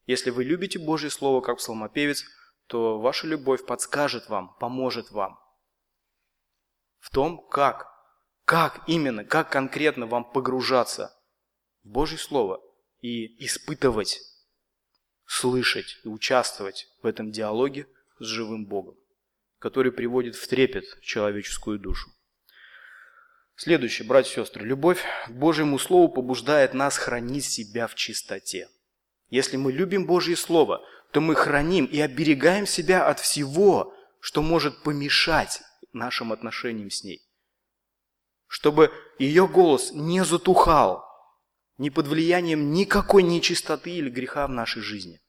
Если 0.05 0.29
вы 0.29 0.43
любите 0.43 0.77
Божье 0.77 1.09
Слово 1.09 1.39
как 1.39 1.59
псалмопевец, 1.59 2.25
то 2.67 2.99
ваша 2.99 3.27
любовь 3.27 3.65
подскажет 3.65 4.27
вам, 4.27 4.57
поможет 4.59 5.09
вам 5.11 5.39
в 6.99 7.11
том, 7.11 7.47
как, 7.47 7.87
как 8.43 8.83
именно, 8.87 9.23
как 9.23 9.49
конкретно 9.49 10.05
вам 10.05 10.29
погружаться 10.29 11.17
в 11.83 11.87
Божье 11.87 12.17
Слово 12.17 12.61
и 12.99 13.41
испытывать, 13.45 14.19
слышать 15.25 16.01
и 16.03 16.09
участвовать 16.09 16.89
в 17.01 17.07
этом 17.07 17.31
диалоге 17.31 17.87
с 18.19 18.25
живым 18.25 18.65
Богом, 18.65 18.97
который 19.59 19.93
приводит 19.93 20.35
в 20.35 20.45
трепет 20.45 20.83
человеческую 21.01 21.79
душу. 21.79 22.09
Следующее, 23.55 24.07
братья 24.07 24.31
и 24.31 24.43
сестры, 24.43 24.65
любовь 24.65 25.03
к 25.27 25.31
Божьему 25.31 25.77
Слову 25.77 26.09
побуждает 26.09 26.73
нас 26.73 26.97
хранить 26.97 27.45
себя 27.45 27.87
в 27.87 27.95
чистоте. 27.95 28.67
Если 29.29 29.57
мы 29.57 29.71
любим 29.71 30.05
Божье 30.05 30.35
Слово, 30.35 30.81
то 31.11 31.21
мы 31.21 31.35
храним 31.35 31.85
и 31.85 31.99
оберегаем 31.99 32.65
себя 32.65 33.07
от 33.07 33.19
всего, 33.19 33.93
что 34.19 34.41
может 34.41 34.81
помешать 34.81 35.61
нашим 35.91 36.31
отношениям 36.31 36.89
с 36.89 37.03
ней. 37.03 37.21
Чтобы 38.47 38.91
ее 39.19 39.47
голос 39.47 39.91
не 39.91 40.23
затухал 40.23 41.05
ни 41.77 41.89
под 41.89 42.07
влиянием 42.07 42.71
никакой 42.71 43.23
нечистоты 43.23 43.91
или 43.91 44.09
греха 44.09 44.47
в 44.47 44.51
нашей 44.51 44.81
жизни. 44.81 45.19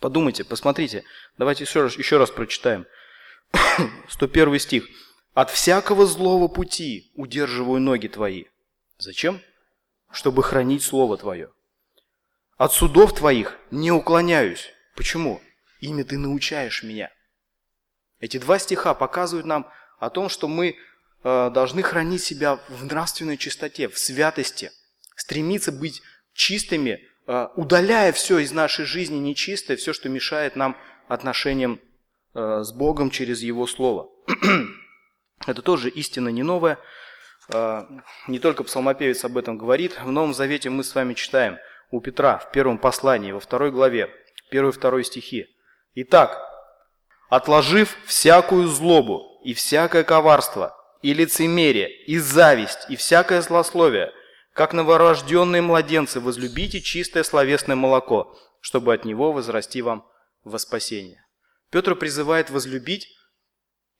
Подумайте, 0.00 0.44
посмотрите. 0.44 1.04
Давайте 1.38 1.64
еще 1.64 1.82
раз, 1.82 1.96
еще 1.96 2.18
раз 2.18 2.30
прочитаем. 2.30 2.86
101 4.08 4.58
стих. 4.58 4.88
«От 5.36 5.50
всякого 5.50 6.06
злого 6.06 6.48
пути 6.48 7.12
удерживаю 7.14 7.78
ноги 7.78 8.06
твои». 8.06 8.44
Зачем? 8.96 9.42
Чтобы 10.10 10.42
хранить 10.42 10.82
Слово 10.82 11.18
Твое. 11.18 11.50
«От 12.56 12.72
судов 12.72 13.14
Твоих 13.14 13.58
не 13.70 13.92
уклоняюсь». 13.92 14.70
Почему? 14.96 15.42
Ими 15.80 16.04
Ты 16.04 16.16
научаешь 16.16 16.82
меня. 16.82 17.10
Эти 18.18 18.38
два 18.38 18.58
стиха 18.58 18.94
показывают 18.94 19.44
нам 19.44 19.70
о 19.98 20.08
том, 20.08 20.30
что 20.30 20.48
мы 20.48 20.74
э, 21.22 21.50
должны 21.50 21.82
хранить 21.82 22.22
себя 22.22 22.58
в 22.70 22.86
нравственной 22.86 23.36
чистоте, 23.36 23.90
в 23.90 23.98
святости, 23.98 24.72
стремиться 25.16 25.70
быть 25.70 26.00
чистыми, 26.32 27.02
э, 27.26 27.48
удаляя 27.56 28.12
все 28.12 28.38
из 28.38 28.52
нашей 28.52 28.86
жизни 28.86 29.16
нечистое, 29.16 29.76
все, 29.76 29.92
что 29.92 30.08
мешает 30.08 30.56
нам 30.56 30.78
отношениям 31.08 31.78
э, 32.32 32.62
с 32.62 32.72
Богом 32.72 33.10
через 33.10 33.42
Его 33.42 33.66
Слово. 33.66 34.08
Это 35.44 35.62
тоже 35.62 35.90
истина 35.90 36.28
не 36.28 36.42
новая. 36.42 36.78
Э, 37.52 37.82
не 38.28 38.38
только 38.38 38.64
псалмопевец 38.64 39.24
об 39.24 39.36
этом 39.36 39.58
говорит. 39.58 40.00
В 40.00 40.10
Новом 40.10 40.34
Завете 40.34 40.70
мы 40.70 40.84
с 40.84 40.94
вами 40.94 41.14
читаем 41.14 41.58
у 41.90 42.00
Петра 42.00 42.38
в 42.38 42.50
первом 42.50 42.78
послании, 42.78 43.32
во 43.32 43.40
второй 43.40 43.70
главе, 43.70 44.10
первый 44.50 44.70
и 44.70 44.72
второй 44.72 45.04
стихи. 45.04 45.46
Итак, 45.94 46.40
отложив 47.28 47.96
всякую 48.06 48.68
злобу 48.68 49.40
и 49.44 49.54
всякое 49.54 50.04
коварство, 50.04 50.76
и 51.02 51.14
лицемерие, 51.14 52.04
и 52.04 52.18
зависть, 52.18 52.86
и 52.88 52.96
всякое 52.96 53.42
злословие, 53.42 54.12
как 54.52 54.72
новорожденные 54.72 55.62
младенцы, 55.62 56.18
возлюбите 56.18 56.80
чистое 56.80 57.22
словесное 57.22 57.76
молоко, 57.76 58.36
чтобы 58.60 58.94
от 58.94 59.04
него 59.04 59.32
возрасти 59.32 59.82
вам 59.82 60.06
во 60.44 60.58
спасение. 60.58 61.22
Петр 61.70 61.94
призывает 61.94 62.50
возлюбить 62.50 63.06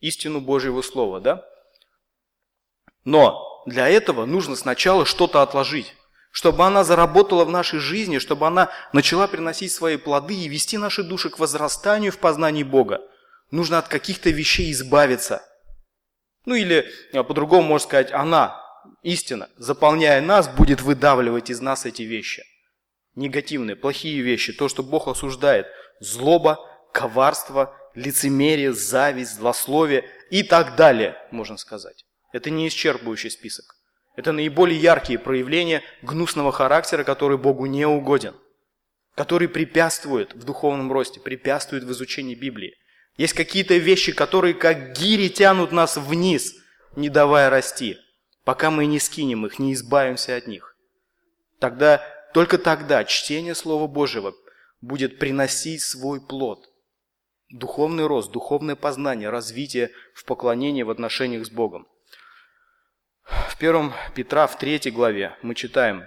истину 0.01 0.41
Божьего 0.41 0.83
Слова, 0.83 1.21
да? 1.21 1.45
Но 3.05 3.63
для 3.67 3.89
этого 3.89 4.27
нужно 4.27 4.57
сначала 4.57 5.05
что-то 5.05 5.43
отложить, 5.43 5.95
чтобы 6.31 6.65
она 6.65 6.85
заработала 6.85 7.45
в 7.45 7.51
нашей 7.51 7.79
жизни, 7.79 8.19
чтобы 8.19 8.47
она 8.47 8.71
начала 8.93 9.27
приносить 9.27 9.73
свои 9.73 9.97
плоды 9.97 10.35
и 10.35 10.49
вести 10.49 10.79
наши 10.79 11.03
души 11.03 11.31
к 11.31 11.39
возрастанию 11.39 12.13
в 12.13 12.19
познании 12.19 12.63
Бога. 12.63 13.01
Нужно 13.51 13.79
от 13.79 13.89
каких-то 13.89 14.31
вещей 14.31 14.73
избавиться. 14.73 15.43
Ну 16.45 16.55
или 16.55 16.89
а, 17.13 17.23
по-другому 17.23 17.63
можно 17.69 17.89
сказать, 17.89 18.13
она, 18.13 18.61
истина, 19.03 19.49
заполняя 19.57 20.21
нас, 20.21 20.49
будет 20.49 20.81
выдавливать 20.81 21.51
из 21.51 21.61
нас 21.61 21.87
эти 21.87 22.03
вещи. 22.03 22.45
Негативные, 23.15 23.77
плохие 23.77 24.21
вещи, 24.21 24.53
то, 24.53 24.69
что 24.69 24.83
Бог 24.83 25.09
осуждает. 25.09 25.67
Злоба, 26.01 26.59
коварство, 26.93 27.75
лицемерие, 27.97 28.73
зависть, 28.73 29.35
злословие 29.37 30.05
и 30.31 30.43
так 30.45 30.77
далее, 30.77 31.17
можно 31.33 31.57
сказать. 31.57 32.05
Это 32.33 32.51
не 32.51 32.69
исчерпывающий 32.69 33.31
список. 33.31 33.75
Это 34.15 34.33
наиболее 34.33 34.81
яркие 34.81 35.19
проявления 35.19 35.83
гнусного 36.03 36.53
характера, 36.53 37.05
который 37.05 37.39
Богу 37.39 37.67
не 37.67 37.87
угоден, 37.87 38.35
который 39.15 39.49
препятствует 39.49 40.35
в 40.35 40.45
духовном 40.45 40.93
росте, 40.93 41.21
препятствует 41.21 41.85
в 41.85 41.91
изучении 41.93 42.35
Библии. 42.35 42.75
Есть 43.17 43.33
какие-то 43.33 43.77
вещи, 43.77 44.13
которые 44.13 44.55
как 44.55 44.93
гири 44.93 45.29
тянут 45.29 45.73
нас 45.73 45.97
вниз, 45.97 46.55
не 46.97 47.09
давая 47.09 47.51
расти, 47.51 47.99
пока 48.45 48.71
мы 48.71 48.87
не 48.87 49.01
скинем 49.01 49.47
их, 49.47 49.59
не 49.59 49.75
избавимся 49.75 50.37
от 50.37 50.47
них. 50.47 50.77
Тогда, 51.59 52.03
только 52.35 52.59
тогда 52.59 53.05
чтение 53.05 53.55
Слова 53.55 53.87
Божьего 53.87 54.35
будет 54.81 55.19
приносить 55.19 55.83
свой 55.83 56.21
плод. 56.21 56.69
Духовный 57.51 58.07
рост, 58.07 58.33
духовное 58.33 58.75
познание, 58.75 59.31
развитие 59.31 59.93
в 60.15 60.25
поклонении 60.25 60.83
в 60.83 60.91
отношениях 60.91 61.47
с 61.47 61.51
Богом. 61.51 61.87
В 63.23 63.57
1 63.57 63.93
Петра, 64.17 64.49
в 64.49 64.59
3 64.59 64.91
главе 64.91 65.37
мы 65.43 65.55
читаем, 65.55 66.05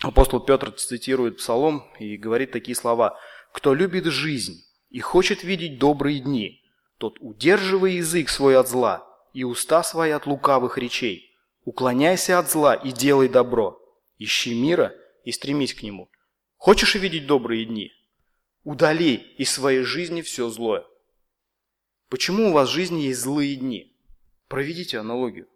апостол 0.00 0.38
Петр 0.38 0.70
цитирует 0.70 1.38
Псалом 1.38 1.84
и 1.98 2.16
говорит 2.16 2.52
такие 2.52 2.76
слова. 2.76 3.18
«Кто 3.52 3.74
любит 3.74 4.04
жизнь 4.04 4.64
и 4.90 5.00
хочет 5.00 5.42
видеть 5.42 5.80
добрые 5.80 6.20
дни, 6.20 6.62
тот 6.98 7.16
удерживай 7.18 7.94
язык 7.94 8.28
свой 8.28 8.56
от 8.56 8.68
зла 8.68 9.04
и 9.32 9.42
уста 9.42 9.82
свои 9.82 10.12
от 10.12 10.26
лукавых 10.26 10.78
речей. 10.78 11.36
Уклоняйся 11.64 12.38
от 12.38 12.48
зла 12.48 12.74
и 12.74 12.92
делай 12.92 13.28
добро. 13.28 13.76
Ищи 14.18 14.54
мира 14.54 14.94
и 15.24 15.32
стремись 15.32 15.74
к 15.74 15.82
нему. 15.82 16.10
Хочешь 16.56 16.94
видеть 16.94 17.26
добрые 17.26 17.64
дни? 17.64 17.90
Удали 18.64 19.14
из 19.38 19.50
своей 19.50 19.82
жизни 19.82 20.22
все 20.22 20.48
злое. 20.50 20.84
Почему 22.08 22.50
у 22.50 22.52
вас 22.52 22.68
в 22.68 22.72
жизни 22.72 23.02
есть 23.02 23.20
злые 23.20 23.56
дни? 23.56 23.96
Проведите 24.48 24.98
аналогию 24.98 25.48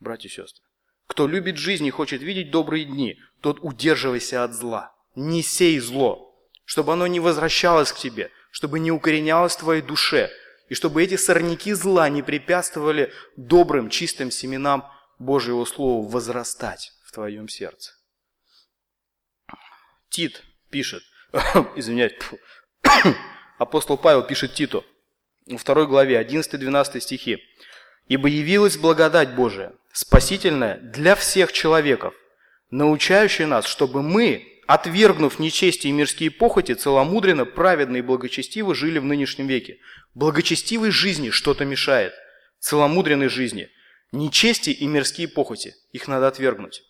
братья 0.00 0.28
и 0.28 0.32
сестры. 0.32 0.64
Кто 1.06 1.26
любит 1.26 1.56
жизнь 1.56 1.86
и 1.86 1.90
хочет 1.90 2.22
видеть 2.22 2.50
добрые 2.50 2.84
дни, 2.84 3.18
тот 3.40 3.58
удерживайся 3.60 4.44
от 4.44 4.54
зла. 4.54 4.94
Не 5.14 5.42
сей 5.42 5.78
зло, 5.78 6.34
чтобы 6.64 6.92
оно 6.92 7.06
не 7.06 7.20
возвращалось 7.20 7.92
к 7.92 7.98
тебе, 7.98 8.30
чтобы 8.50 8.80
не 8.80 8.90
укоренялось 8.90 9.56
в 9.56 9.58
твоей 9.58 9.82
душе, 9.82 10.30
и 10.68 10.74
чтобы 10.74 11.02
эти 11.02 11.16
сорняки 11.16 11.72
зла 11.72 12.08
не 12.08 12.22
препятствовали 12.22 13.12
добрым, 13.36 13.90
чистым 13.90 14.30
семенам 14.30 14.84
Божьего 15.18 15.64
Слова 15.64 16.08
возрастать 16.08 16.92
в 17.04 17.12
твоем 17.12 17.48
сердце. 17.48 17.92
Тит 20.08 20.42
пишет, 20.70 21.02
извиняюсь, 21.76 22.12
апостол 23.58 23.96
Павел 23.96 24.22
пишет 24.22 24.54
Титу, 24.54 24.84
во 25.46 25.58
второй 25.58 25.86
главе, 25.86 26.20
11-12 26.20 27.00
стихи. 27.00 27.38
«Ибо 28.08 28.28
явилась 28.28 28.76
благодать 28.76 29.34
Божия, 29.34 29.72
спасительное 29.92 30.78
для 30.78 31.14
всех 31.14 31.52
человеков, 31.52 32.14
научающее 32.70 33.46
нас, 33.46 33.66
чтобы 33.66 34.02
мы, 34.02 34.60
отвергнув 34.66 35.38
нечестие 35.38 35.90
и 35.90 35.94
мирские 35.94 36.30
похоти, 36.30 36.74
целомудренно, 36.74 37.44
праведно 37.44 37.96
и 37.96 38.02
благочестиво 38.02 38.74
жили 38.74 38.98
в 38.98 39.04
нынешнем 39.04 39.46
веке. 39.46 39.78
Благочестивой 40.14 40.90
жизни 40.90 41.30
что-то 41.30 41.64
мешает, 41.64 42.12
целомудренной 42.58 43.28
жизни. 43.28 43.68
Нечестие 44.12 44.74
и 44.74 44.86
мирские 44.86 45.28
похоти, 45.28 45.74
их 45.92 46.08
надо 46.08 46.26
отвергнуть. 46.26 46.82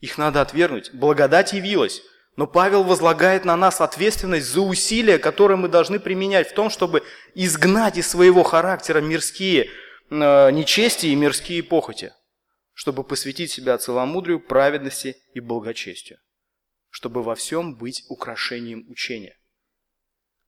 Их 0.00 0.18
надо 0.18 0.40
отвергнуть. 0.40 0.92
Благодать 0.92 1.52
явилась. 1.52 2.02
Но 2.36 2.46
Павел 2.46 2.82
возлагает 2.82 3.44
на 3.44 3.56
нас 3.56 3.80
ответственность 3.80 4.46
за 4.46 4.62
усилия, 4.62 5.18
которые 5.18 5.58
мы 5.58 5.68
должны 5.68 6.00
применять 6.00 6.50
в 6.50 6.54
том, 6.54 6.70
чтобы 6.70 7.02
изгнать 7.34 7.98
из 7.98 8.08
своего 8.08 8.42
характера 8.42 9.00
мирские 9.00 9.68
э, 10.10 10.50
нечестие 10.50 11.12
и 11.12 11.16
мирские 11.16 11.62
похоти 11.62 12.12
чтобы 12.74 13.04
посвятить 13.04 13.50
себя 13.50 13.78
целомудрию, 13.78 14.40
праведности 14.40 15.16
и 15.34 15.40
благочестию, 15.40 16.18
чтобы 16.88 17.22
во 17.22 17.34
всем 17.34 17.76
быть 17.76 18.04
украшением 18.08 18.88
учения. 18.90 19.38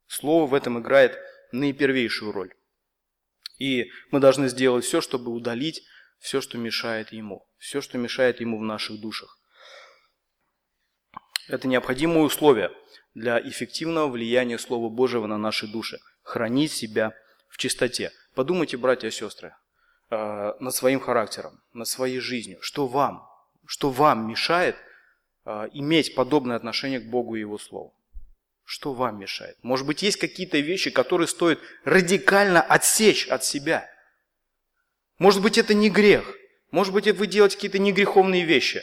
Слово 0.06 0.46
в 0.46 0.54
этом 0.54 0.80
играет 0.80 1.18
наипервейшую 1.52 2.32
роль. 2.32 2.54
И 3.58 3.90
мы 4.10 4.20
должны 4.20 4.48
сделать 4.48 4.84
все, 4.84 5.00
чтобы 5.00 5.30
удалить 5.30 5.82
все, 6.18 6.40
что 6.40 6.58
мешает 6.58 7.12
ему, 7.12 7.46
все, 7.58 7.80
что 7.80 7.98
мешает 7.98 8.40
ему 8.40 8.58
в 8.58 8.62
наших 8.62 9.00
душах. 9.00 9.38
Это 11.48 11.68
необходимое 11.68 12.22
условие 12.24 12.70
для 13.14 13.40
эффективного 13.40 14.08
влияния 14.08 14.58
Слова 14.58 14.88
Божьего 14.88 15.26
на 15.26 15.38
наши 15.38 15.66
души. 15.66 15.98
Хранить 16.22 16.72
себя 16.72 17.12
в 17.48 17.58
чистоте. 17.58 18.12
Подумайте, 18.34 18.76
братья 18.76 19.08
и 19.08 19.10
сестры, 19.10 19.54
э, 20.10 20.52
над 20.58 20.74
своим 20.74 21.00
характером, 21.00 21.62
над 21.72 21.86
своей 21.86 22.18
жизнью, 22.18 22.58
что 22.62 22.86
вам, 22.86 23.28
что 23.66 23.90
вам 23.90 24.26
мешает 24.26 24.76
э, 25.44 25.68
иметь 25.74 26.14
подобное 26.14 26.56
отношение 26.56 27.00
к 27.00 27.10
Богу 27.10 27.36
и 27.36 27.40
Его 27.40 27.58
Слову. 27.58 27.94
Что 28.64 28.94
вам 28.94 29.20
мешает? 29.20 29.56
Может 29.62 29.86
быть, 29.86 30.02
есть 30.02 30.16
какие-то 30.16 30.58
вещи, 30.58 30.90
которые 30.90 31.28
стоит 31.28 31.60
радикально 31.84 32.62
отсечь 32.62 33.28
от 33.28 33.44
себя. 33.44 33.88
Может 35.18 35.42
быть, 35.42 35.58
это 35.58 35.74
не 35.74 35.90
грех. 35.90 36.34
Может 36.70 36.94
быть, 36.94 37.06
вы 37.06 37.26
делаете 37.26 37.56
какие-то 37.56 37.78
негреховные 37.78 38.44
вещи. 38.44 38.82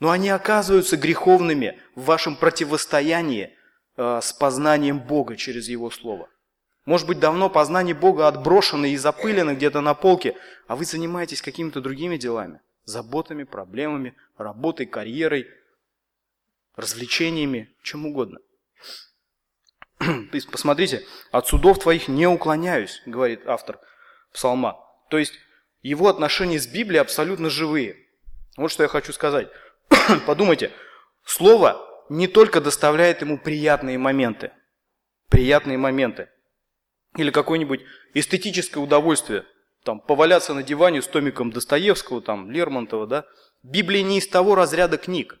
Но 0.00 0.10
они 0.10 0.28
оказываются 0.28 0.96
греховными 0.96 1.80
в 1.94 2.04
вашем 2.04 2.36
противостоянии 2.36 3.56
э, 3.96 4.20
с 4.22 4.32
познанием 4.32 5.00
Бога 5.00 5.36
через 5.36 5.68
Его 5.68 5.90
Слово. 5.90 6.28
Может 6.84 7.06
быть, 7.06 7.18
давно 7.18 7.50
познание 7.50 7.94
Бога 7.94 8.28
отброшено 8.28 8.86
и 8.86 8.96
запылено 8.96 9.54
где-то 9.54 9.80
на 9.80 9.94
полке, 9.94 10.36
а 10.68 10.76
вы 10.76 10.84
занимаетесь 10.84 11.42
какими-то 11.42 11.80
другими 11.80 12.16
делами, 12.16 12.60
заботами, 12.84 13.42
проблемами, 13.42 14.14
работой, 14.38 14.86
карьерой, 14.86 15.48
развлечениями, 16.76 17.74
чем 17.82 18.06
угодно. 18.06 18.38
То 19.98 20.28
есть, 20.32 20.50
посмотрите, 20.50 21.04
от 21.32 21.48
судов 21.48 21.80
твоих 21.80 22.06
не 22.06 22.26
уклоняюсь, 22.28 23.02
говорит 23.06 23.46
автор 23.46 23.80
псалма. 24.32 24.78
То 25.10 25.18
есть, 25.18 25.34
его 25.82 26.08
отношения 26.08 26.60
с 26.60 26.66
Библией 26.66 27.00
абсолютно 27.00 27.50
живые. 27.50 27.96
Вот 28.56 28.70
что 28.70 28.82
я 28.82 28.88
хочу 28.88 29.12
сказать. 29.12 29.48
Подумайте, 30.26 30.72
слово 31.24 31.82
не 32.08 32.28
только 32.28 32.60
доставляет 32.60 33.20
ему 33.20 33.38
приятные 33.38 33.98
моменты– 33.98 34.52
приятные 35.28 35.78
моменты. 35.78 36.28
Или 37.16 37.30
какое-нибудь 37.30 37.80
эстетическое 38.14 38.82
удовольствие. 38.82 39.44
Там, 39.84 40.00
поваляться 40.00 40.54
на 40.54 40.62
диване 40.62 41.02
с 41.02 41.06
томиком 41.06 41.50
Достоевского, 41.50 42.20
там, 42.20 42.50
Лермонтова, 42.50 43.06
да. 43.06 43.24
Библия 43.62 44.02
не 44.02 44.18
из 44.18 44.28
того 44.28 44.54
разряда 44.54 44.98
книг. 44.98 45.38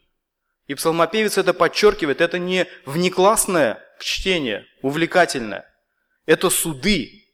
И 0.66 0.74
псалмопевец 0.74 1.38
это 1.38 1.52
подчеркивает. 1.54 2.20
Это 2.20 2.38
не 2.38 2.66
внеклассное 2.86 3.82
чтение, 4.00 4.66
увлекательное. 4.82 5.64
Это 6.26 6.50
суды. 6.50 7.24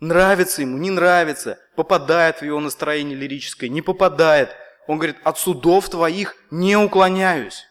Нравится 0.00 0.62
ему, 0.62 0.76
не 0.76 0.90
нравится, 0.90 1.58
попадает 1.74 2.40
в 2.40 2.44
его 2.44 2.60
настроение 2.60 3.16
лирическое, 3.16 3.70
не 3.70 3.80
попадает. 3.80 4.54
Он 4.86 4.98
говорит, 4.98 5.16
от 5.24 5.38
судов 5.38 5.88
твоих 5.88 6.36
не 6.50 6.76
уклоняюсь. 6.76 7.64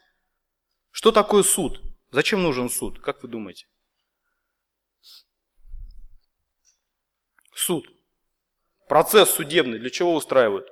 Что 0.91 1.11
такое 1.11 1.43
суд? 1.43 1.81
Зачем 2.11 2.43
нужен 2.43 2.69
суд? 2.69 3.01
Как 3.01 3.23
вы 3.23 3.29
думаете? 3.29 3.67
Суд. 7.53 7.87
Процесс 8.87 9.29
судебный 9.29 9.79
для 9.79 9.89
чего 9.89 10.13
устраивают? 10.15 10.67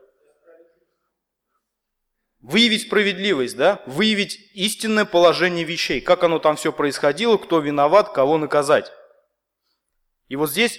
Выявить 2.40 2.84
справедливость, 2.84 3.56
да? 3.56 3.82
Выявить 3.86 4.38
истинное 4.54 5.06
положение 5.06 5.64
вещей. 5.64 6.02
Как 6.02 6.24
оно 6.24 6.40
там 6.40 6.58
все 6.58 6.74
происходило, 6.74 7.38
кто 7.38 7.60
виноват, 7.60 8.12
кого 8.12 8.38
наказать. 8.38 8.92
И 10.28 10.36
вот 10.36 10.52
здесь 10.52 10.78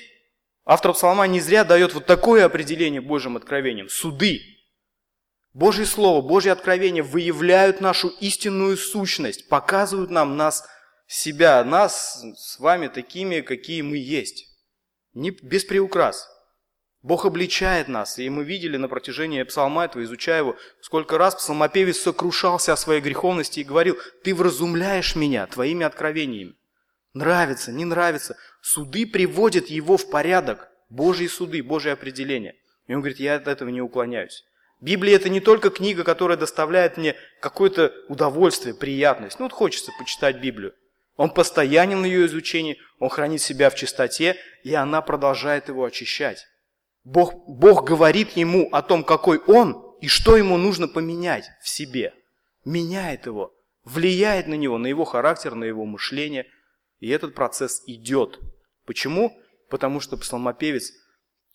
автор 0.66 0.92
псалма 0.92 1.26
не 1.26 1.40
зря 1.40 1.64
дает 1.64 1.94
вот 1.94 2.04
такое 2.04 2.44
определение 2.44 3.00
Божьим 3.00 3.36
откровением. 3.36 3.88
Суды. 3.88 4.53
Божье 5.54 5.86
Слово, 5.86 6.20
Божье 6.20 6.50
откровение 6.50 7.04
выявляют 7.04 7.80
нашу 7.80 8.08
истинную 8.08 8.76
сущность, 8.76 9.48
показывают 9.48 10.10
нам 10.10 10.36
нас, 10.36 10.66
себя, 11.06 11.62
нас 11.62 12.24
с 12.36 12.58
вами 12.58 12.88
такими, 12.88 13.40
какие 13.40 13.82
мы 13.82 13.96
есть. 13.98 14.48
Не, 15.12 15.30
без 15.30 15.64
приукрас. 15.64 16.28
Бог 17.02 17.24
обличает 17.24 17.86
нас, 17.86 18.18
и 18.18 18.28
мы 18.30 18.42
видели 18.42 18.76
на 18.76 18.88
протяжении 18.88 19.42
псалма 19.44 19.84
этого, 19.84 20.02
изучая 20.02 20.38
его, 20.38 20.56
сколько 20.80 21.18
раз 21.18 21.36
псалмопевец 21.36 21.98
сокрушался 21.98 22.72
о 22.72 22.76
своей 22.76 23.00
греховности 23.00 23.60
и 23.60 23.64
говорил, 23.64 23.96
ты 24.24 24.34
вразумляешь 24.34 25.14
меня 25.14 25.46
твоими 25.46 25.86
откровениями. 25.86 26.54
Нравится, 27.12 27.70
не 27.70 27.84
нравится. 27.84 28.36
Суды 28.60 29.06
приводят 29.06 29.66
его 29.66 29.96
в 29.98 30.10
порядок. 30.10 30.68
Божьи 30.88 31.28
суды, 31.28 31.62
Божье 31.62 31.92
определение. 31.92 32.56
И 32.88 32.94
он 32.94 33.00
говорит, 33.02 33.20
я 33.20 33.36
от 33.36 33.46
этого 33.46 33.68
не 33.68 33.80
уклоняюсь. 33.80 34.42
Библия 34.80 35.16
это 35.16 35.28
не 35.28 35.40
только 35.40 35.70
книга, 35.70 36.04
которая 36.04 36.36
доставляет 36.36 36.96
мне 36.96 37.16
какое-то 37.40 37.92
удовольствие, 38.08 38.74
приятность. 38.74 39.38
Ну 39.38 39.46
вот 39.46 39.52
хочется 39.52 39.92
почитать 39.98 40.40
Библию. 40.40 40.74
Он 41.16 41.30
постоянен 41.30 42.02
в 42.02 42.04
ее 42.04 42.26
изучении, 42.26 42.78
он 42.98 43.08
хранит 43.08 43.40
себя 43.40 43.70
в 43.70 43.76
чистоте, 43.76 44.36
и 44.64 44.74
она 44.74 45.00
продолжает 45.00 45.68
его 45.68 45.84
очищать. 45.84 46.46
Бог, 47.04 47.34
Бог 47.46 47.84
говорит 47.84 48.32
ему 48.32 48.68
о 48.72 48.82
том, 48.82 49.04
какой 49.04 49.38
он 49.38 49.96
и 50.00 50.08
что 50.08 50.36
ему 50.36 50.56
нужно 50.56 50.88
поменять 50.88 51.48
в 51.62 51.68
себе. 51.68 52.14
Меняет 52.64 53.26
его, 53.26 53.54
влияет 53.84 54.48
на 54.48 54.54
него, 54.54 54.78
на 54.78 54.86
его 54.86 55.04
характер, 55.04 55.54
на 55.54 55.64
его 55.64 55.84
мышление. 55.84 56.46
И 56.98 57.08
этот 57.10 57.34
процесс 57.34 57.82
идет. 57.86 58.40
Почему? 58.86 59.38
Потому 59.68 60.00
что 60.00 60.16
псалмопевец 60.16 60.92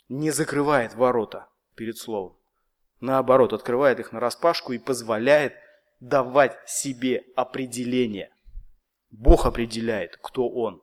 не 0.08 0.32
закрывает 0.32 0.95
ворота 0.95 1.47
перед 1.75 1.97
словом. 1.97 2.38
Наоборот, 2.99 3.53
открывает 3.53 3.99
их 3.99 4.12
на 4.12 4.19
распашку 4.19 4.73
и 4.73 4.77
позволяет 4.77 5.53
давать 5.99 6.57
себе 6.67 7.23
определение. 7.35 8.31
Бог 9.09 9.45
определяет, 9.45 10.17
кто 10.21 10.49
он. 10.49 10.81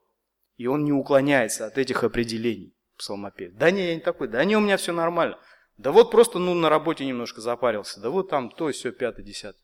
И 0.57 0.67
он 0.67 0.85
не 0.85 0.93
уклоняется 0.93 1.67
от 1.67 1.79
этих 1.79 2.03
определений 2.05 2.75
псалмопев. 2.97 3.53
Да 3.55 3.71
не, 3.71 3.89
я 3.89 3.95
не 3.95 4.01
такой, 4.01 4.29
да 4.29 4.45
не, 4.45 4.57
у 4.57 4.61
меня 4.61 4.77
все 4.79 4.93
нормально. 4.93 5.39
Да 5.77 5.93
вот 5.93 6.11
просто, 6.11 6.39
ну, 6.39 6.55
на 6.55 6.71
работе 6.71 7.05
немножко 7.05 7.43
запарился, 7.43 8.01
да 8.01 8.09
вот 8.09 8.31
там 8.31 8.51
то, 8.51 8.71
все, 8.73 8.93
пятое, 8.93 9.25
десятое. 9.25 9.61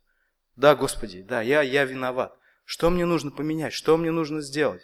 Да, 0.57 0.75
Господи, 0.75 1.23
да, 1.23 1.41
я, 1.41 1.63
я 1.63 1.85
виноват. 1.85 2.37
Что 2.65 2.91
мне 2.91 3.07
нужно 3.07 3.31
поменять, 3.31 3.73
что 3.73 3.97
мне 3.97 4.11
нужно 4.11 4.43
сделать? 4.43 4.83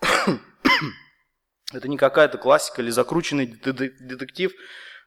Это 1.72 1.86
не 1.88 1.96
какая-то 1.96 2.38
классика 2.38 2.82
или 2.82 2.90
закрученный 2.90 3.46
детектив. 3.46 4.52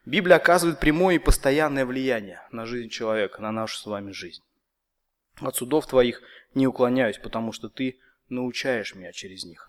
Библия 0.04 0.36
оказывает 0.36 0.80
прямое 0.80 1.14
и 1.16 1.20
постоянное 1.20 1.86
влияние 1.86 2.42
на 2.50 2.66
жизнь 2.66 2.88
человека, 2.88 3.40
на 3.40 3.52
нашу 3.52 3.78
с 3.78 3.86
вами 3.86 4.10
жизнь. 4.10 4.42
От 5.40 5.56
судов 5.56 5.86
твоих 5.86 6.20
не 6.54 6.66
уклоняюсь, 6.66 7.18
потому 7.18 7.52
что 7.52 7.68
ты 7.68 8.00
научаешь 8.28 8.94
меня 8.94 9.12
через 9.12 9.44
них. 9.44 9.68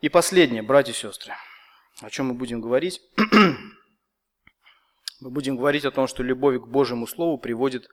И 0.00 0.08
последнее, 0.08 0.62
братья 0.62 0.92
и 0.92 0.94
сестры. 0.94 1.34
О 2.00 2.10
чем 2.10 2.26
мы 2.28 2.34
будем 2.34 2.60
говорить? 2.60 3.02
мы 5.20 5.30
будем 5.30 5.56
говорить 5.56 5.84
о 5.84 5.90
том, 5.90 6.06
что 6.06 6.22
любовь 6.22 6.60
к 6.62 6.66
Божьему 6.66 7.06
Слову 7.06 7.38
приводит 7.38 7.88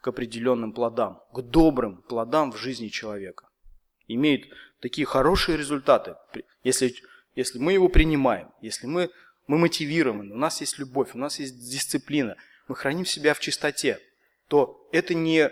к 0.00 0.08
определенным 0.08 0.72
плодам, 0.72 1.22
к 1.32 1.42
добрым 1.42 2.02
плодам 2.02 2.52
в 2.52 2.56
жизни 2.56 2.88
человека. 2.88 3.48
Имеет 4.08 4.52
такие 4.80 5.06
хорошие 5.06 5.58
результаты, 5.58 6.16
если, 6.62 6.94
если 7.34 7.58
мы 7.58 7.72
его 7.72 7.88
принимаем, 7.88 8.50
если 8.60 8.86
мы, 8.86 9.10
мы 9.46 9.58
мотивированы, 9.58 10.34
у 10.34 10.38
нас 10.38 10.60
есть 10.60 10.78
любовь, 10.78 11.10
у 11.14 11.18
нас 11.18 11.38
есть 11.38 11.58
дисциплина, 11.70 12.36
мы 12.68 12.74
храним 12.74 13.06
себя 13.06 13.34
в 13.34 13.40
чистоте, 13.40 14.00
то 14.48 14.88
это, 14.92 15.14
не, 15.14 15.50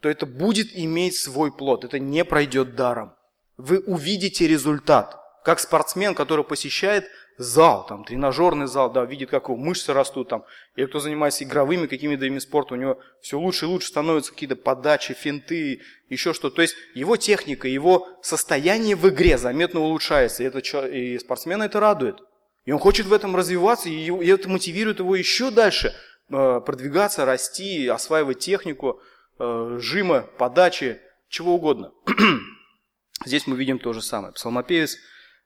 то 0.00 0.08
это 0.08 0.26
будет 0.26 0.68
иметь 0.74 1.16
свой 1.16 1.52
плод, 1.52 1.84
это 1.84 1.98
не 1.98 2.24
пройдет 2.24 2.74
даром. 2.74 3.14
Вы 3.56 3.80
увидите 3.80 4.46
результат, 4.46 5.16
как 5.44 5.60
спортсмен, 5.60 6.14
который 6.14 6.44
посещает 6.44 7.06
зал, 7.36 7.84
там, 7.86 8.04
тренажерный 8.04 8.66
зал, 8.66 8.92
да, 8.92 9.04
видит, 9.04 9.30
как 9.30 9.44
его 9.44 9.56
мышцы 9.56 9.92
растут 9.92 10.28
там, 10.28 10.44
или 10.76 10.86
кто 10.86 11.00
занимается 11.00 11.44
игровыми 11.44 11.86
какими-то 11.86 12.22
видами 12.24 12.38
спорта, 12.38 12.74
у 12.74 12.76
него 12.76 12.98
все 13.20 13.38
лучше 13.38 13.64
и 13.64 13.68
лучше 13.68 13.88
становятся 13.88 14.32
какие-то 14.32 14.56
подачи, 14.56 15.14
финты, 15.14 15.80
еще 16.08 16.32
что. 16.32 16.50
То 16.50 16.62
есть 16.62 16.76
его 16.94 17.16
техника, 17.16 17.66
его 17.66 18.08
состояние 18.22 18.96
в 18.96 19.08
игре 19.08 19.36
заметно 19.36 19.80
улучшается, 19.80 20.42
и, 20.42 20.46
это, 20.46 20.60
и 20.86 21.18
спортсмена 21.18 21.64
это 21.64 21.80
радует. 21.80 22.20
И 22.64 22.72
он 22.72 22.78
хочет 22.78 23.06
в 23.06 23.12
этом 23.12 23.36
развиваться, 23.36 23.88
и, 23.88 24.10
это 24.26 24.48
мотивирует 24.48 24.98
его 24.98 25.14
еще 25.14 25.50
дальше 25.50 25.94
э, 26.30 26.60
продвигаться, 26.64 27.24
расти, 27.24 27.86
осваивать 27.86 28.38
технику, 28.38 29.00
э, 29.38 29.78
жима, 29.80 30.22
подачи, 30.38 31.00
чего 31.28 31.54
угодно. 31.54 31.92
Здесь 33.24 33.46
мы 33.46 33.56
видим 33.56 33.78
то 33.78 33.92
же 33.92 34.00
самое. 34.00 34.32
Псалмопевец 34.32 34.96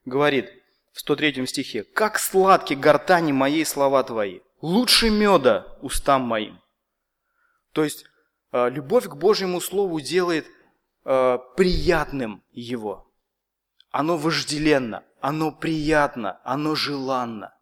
говорит, 0.05 0.49
в 0.93 1.01
103 1.01 1.45
стихе, 1.45 1.83
«Как 1.83 2.19
сладки 2.19 2.73
гортани 2.73 3.31
моей 3.31 3.65
слова 3.65 4.01
твои, 4.03 4.39
лучше 4.61 5.09
меда 5.09 5.77
устам 5.81 6.21
моим». 6.21 6.59
То 7.73 7.83
есть 7.83 8.05
э, 8.53 8.69
любовь 8.69 9.07
к 9.07 9.15
Божьему 9.15 9.61
Слову 9.61 9.99
делает 9.99 10.45
приятным 11.55 12.43
его. 12.51 13.08
Оно 13.91 14.17
вожделенно, 14.17 15.03
оно 15.19 15.51
приятно, 15.51 16.39
оно 16.43 16.75
желанно. 16.75 17.53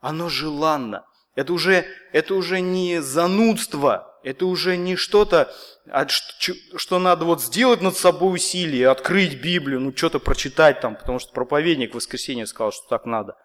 Оно 0.00 0.28
желанно. 0.28 1.04
Это 1.34 1.52
уже, 1.52 1.86
это 2.12 2.34
уже 2.34 2.60
не 2.60 3.00
занудство, 3.00 4.18
это 4.22 4.46
уже 4.46 4.76
не 4.76 4.96
что-то, 4.96 5.52
а 5.90 6.06
что 6.08 6.98
надо 6.98 7.24
вот 7.24 7.42
сделать 7.42 7.80
над 7.80 7.96
собой 7.96 8.34
усилие, 8.34 8.88
открыть 8.88 9.42
Библию, 9.42 9.80
ну 9.80 9.96
что-то 9.96 10.20
прочитать 10.20 10.80
там, 10.80 10.94
потому 10.94 11.18
что 11.18 11.32
проповедник 11.32 11.92
в 11.92 11.94
воскресенье 11.94 12.46
сказал, 12.46 12.72
что 12.72 12.86
так 12.88 13.06
надо. 13.06 13.36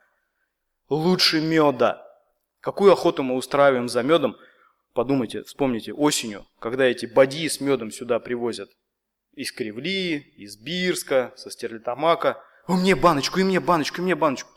Лучше 0.90 1.42
меда. 1.42 2.04
Какую 2.60 2.92
охоту 2.92 3.24
мы 3.24 3.36
устраиваем 3.36 3.90
за 3.90 4.04
медом? 4.04 4.36
Подумайте, 4.94 5.44
вспомните, 5.44 5.94
осенью, 5.94 6.46
когда 6.60 6.86
эти 6.86 7.06
бадьи 7.06 7.48
с 7.48 7.62
медом 7.62 7.92
сюда 7.92 8.20
привозят. 8.20 8.70
Из 9.38 9.52
Кривли, 9.52 10.34
из 10.36 10.58
Бирска, 10.58 11.32
со 11.36 11.52
Стерлитамака. 11.52 12.44
У 12.68 12.74
мне 12.74 12.96
баночку, 12.96 13.40
и 13.40 13.44
мне 13.44 13.60
баночку, 13.60 14.00
и 14.00 14.04
мне 14.04 14.16
баночку. 14.16 14.50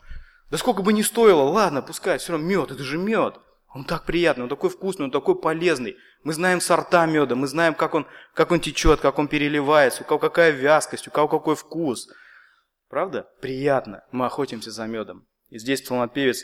Да 0.49 0.57
сколько 0.57 0.81
бы 0.81 0.91
ни 0.91 1.03
стоило, 1.03 1.43
ладно, 1.43 1.83
пускай, 1.83 2.17
все 2.17 2.31
равно 2.31 2.47
мед, 2.47 2.71
это 2.71 2.81
же 2.81 2.97
мед. 2.97 3.39
Он 3.75 3.85
так 3.85 4.05
приятный, 4.05 4.45
он 4.45 4.49
такой 4.49 4.71
вкусный, 4.71 5.05
он 5.05 5.11
такой 5.11 5.39
полезный. 5.39 5.97
Мы 6.23 6.33
знаем 6.33 6.59
сорта 6.59 7.05
меда, 7.05 7.35
мы 7.35 7.45
знаем, 7.45 7.75
как 7.75 7.93
он, 7.93 8.07
как 8.33 8.51
он 8.51 8.59
течет, 8.59 9.01
как 9.01 9.19
он 9.19 9.27
переливается, 9.27 10.01
у 10.01 10.05
кого 10.07 10.17
какая 10.17 10.49
вязкость, 10.49 11.07
у 11.07 11.11
кого 11.11 11.27
какой 11.27 11.55
вкус. 11.55 12.09
Правда? 12.89 13.29
Приятно. 13.39 14.03
Мы 14.11 14.25
охотимся 14.25 14.71
за 14.71 14.87
медом. 14.87 15.27
И 15.49 15.59
здесь 15.59 15.83
псалмопевец 15.83 16.43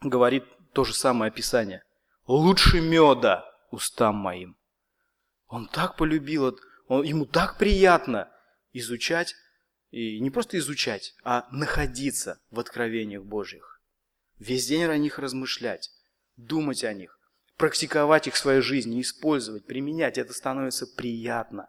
говорит 0.00 0.44
то 0.74 0.84
же 0.84 0.94
самое 0.94 1.30
описание. 1.30 1.82
Лучше 2.28 2.80
меда 2.80 3.44
устам 3.72 4.14
моим. 4.14 4.56
Он 5.48 5.66
так 5.66 5.96
полюбил, 5.96 6.56
он, 6.88 7.04
ему 7.04 7.26
так 7.26 7.58
приятно 7.58 8.28
изучать, 8.72 9.34
и 9.90 10.20
не 10.20 10.30
просто 10.30 10.58
изучать, 10.58 11.14
а 11.24 11.46
находиться 11.50 12.40
в 12.50 12.60
откровениях 12.60 13.24
Божьих. 13.24 13.80
Весь 14.38 14.66
день 14.66 14.84
о 14.84 14.98
них 14.98 15.18
размышлять, 15.18 15.90
думать 16.36 16.84
о 16.84 16.92
них 16.92 17.18
практиковать 17.58 18.28
их 18.28 18.34
в 18.34 18.38
своей 18.38 18.62
жизни, 18.62 19.02
использовать, 19.02 19.66
применять, 19.66 20.16
это 20.16 20.32
становится 20.32 20.86
приятно. 20.86 21.68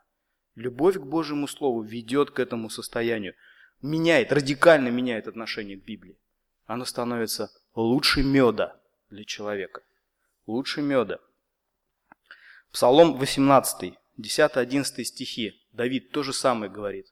Любовь 0.55 0.95
к 0.95 1.03
Божьему 1.03 1.47
Слову 1.47 1.81
ведет 1.81 2.31
к 2.31 2.39
этому 2.39 2.69
состоянию, 2.69 3.33
меняет, 3.81 4.31
радикально 4.31 4.89
меняет 4.89 5.27
отношение 5.27 5.77
к 5.77 5.83
Библии. 5.83 6.17
Оно 6.65 6.85
становится 6.85 7.51
лучше 7.73 8.23
меда 8.23 8.79
для 9.09 9.25
человека. 9.25 9.81
Лучше 10.45 10.81
меда. 10.81 11.19
Псалом 12.71 13.17
18, 13.17 13.95
10-11 14.19 15.03
стихи. 15.03 15.61
Давид 15.71 16.11
то 16.11 16.23
же 16.23 16.33
самое 16.33 16.71
говорит. 16.71 17.07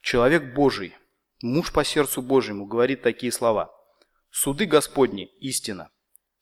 Человек 0.00 0.54
Божий, 0.54 0.94
муж 1.42 1.72
по 1.72 1.84
сердцу 1.84 2.22
Божьему, 2.22 2.66
говорит 2.66 3.02
такие 3.02 3.32
слова. 3.32 3.70
Суды 4.30 4.66
Господни– 4.66 5.26
истина. 5.40 5.90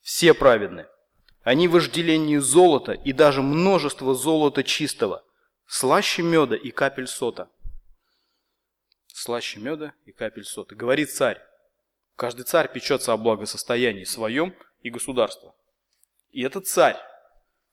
Все 0.01 0.33
праведны. 0.33 0.87
Они 1.43 1.67
вожделение 1.67 2.41
золота 2.41 2.93
и 2.93 3.13
даже 3.13 3.41
множество 3.41 4.15
золота 4.15 4.63
чистого, 4.63 5.23
слаще 5.67 6.21
меда 6.21 6.55
и 6.55 6.71
капель 6.71 7.07
сота. 7.07 7.49
Слаще 9.07 9.59
меда 9.59 9.93
и 10.05 10.11
капель 10.11 10.45
сота. 10.45 10.75
Говорит 10.75 11.11
царь. 11.11 11.39
Каждый 12.15 12.43
царь 12.43 12.71
печется 12.71 13.13
о 13.13 13.17
благосостоянии 13.17 14.05
своем 14.05 14.55
и 14.81 14.89
государства. 14.89 15.55
И 16.31 16.41
этот 16.41 16.67
царь, 16.67 16.97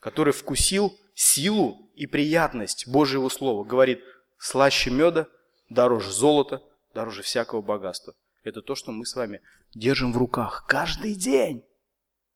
который 0.01 0.33
вкусил 0.33 0.99
силу 1.21 1.91
и 1.95 2.07
приятность 2.07 2.89
Божьего 2.89 3.29
Слова, 3.29 3.63
говорит, 3.63 4.03
слаще 4.39 4.91
меда, 4.91 5.29
дороже 5.69 6.11
золота, 6.11 6.63
дороже 6.95 7.23
всякого 7.23 7.61
богатства. 7.61 8.15
Это 8.43 8.63
то, 8.63 8.75
что 8.75 8.91
мы 8.91 9.05
с 9.05 9.15
вами 9.15 9.43
держим 9.75 10.15
в 10.15 10.17
руках 10.17 10.65
каждый 10.67 11.15
день. 11.15 11.63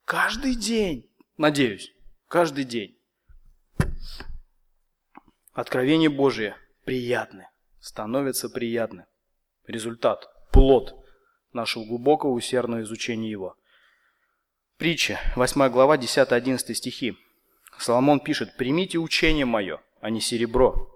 Каждый 0.05 0.55
день. 0.55 1.11
Надеюсь, 1.39 1.95
каждый 2.29 2.65
день. 2.65 2.99
Откровение 5.55 6.11
Божие 6.11 6.55
приятны, 6.85 7.49
становится 7.81 8.51
приятны. 8.51 9.07
Результат, 9.67 10.29
плод 10.53 10.95
нашего 11.55 11.87
глубокого 11.87 12.33
усердного 12.33 12.83
изучения 12.83 13.31
его. 13.31 13.57
Притча, 14.77 15.19
8 15.37 15.71
глава, 15.71 15.97
10-11 15.97 16.75
стихи. 16.75 17.17
Соломон 17.79 18.21
пишет, 18.21 18.57
«Примите 18.57 18.99
учение 18.99 19.45
мое, 19.45 19.81
а 20.01 20.11
не 20.11 20.21
серебро. 20.21 20.91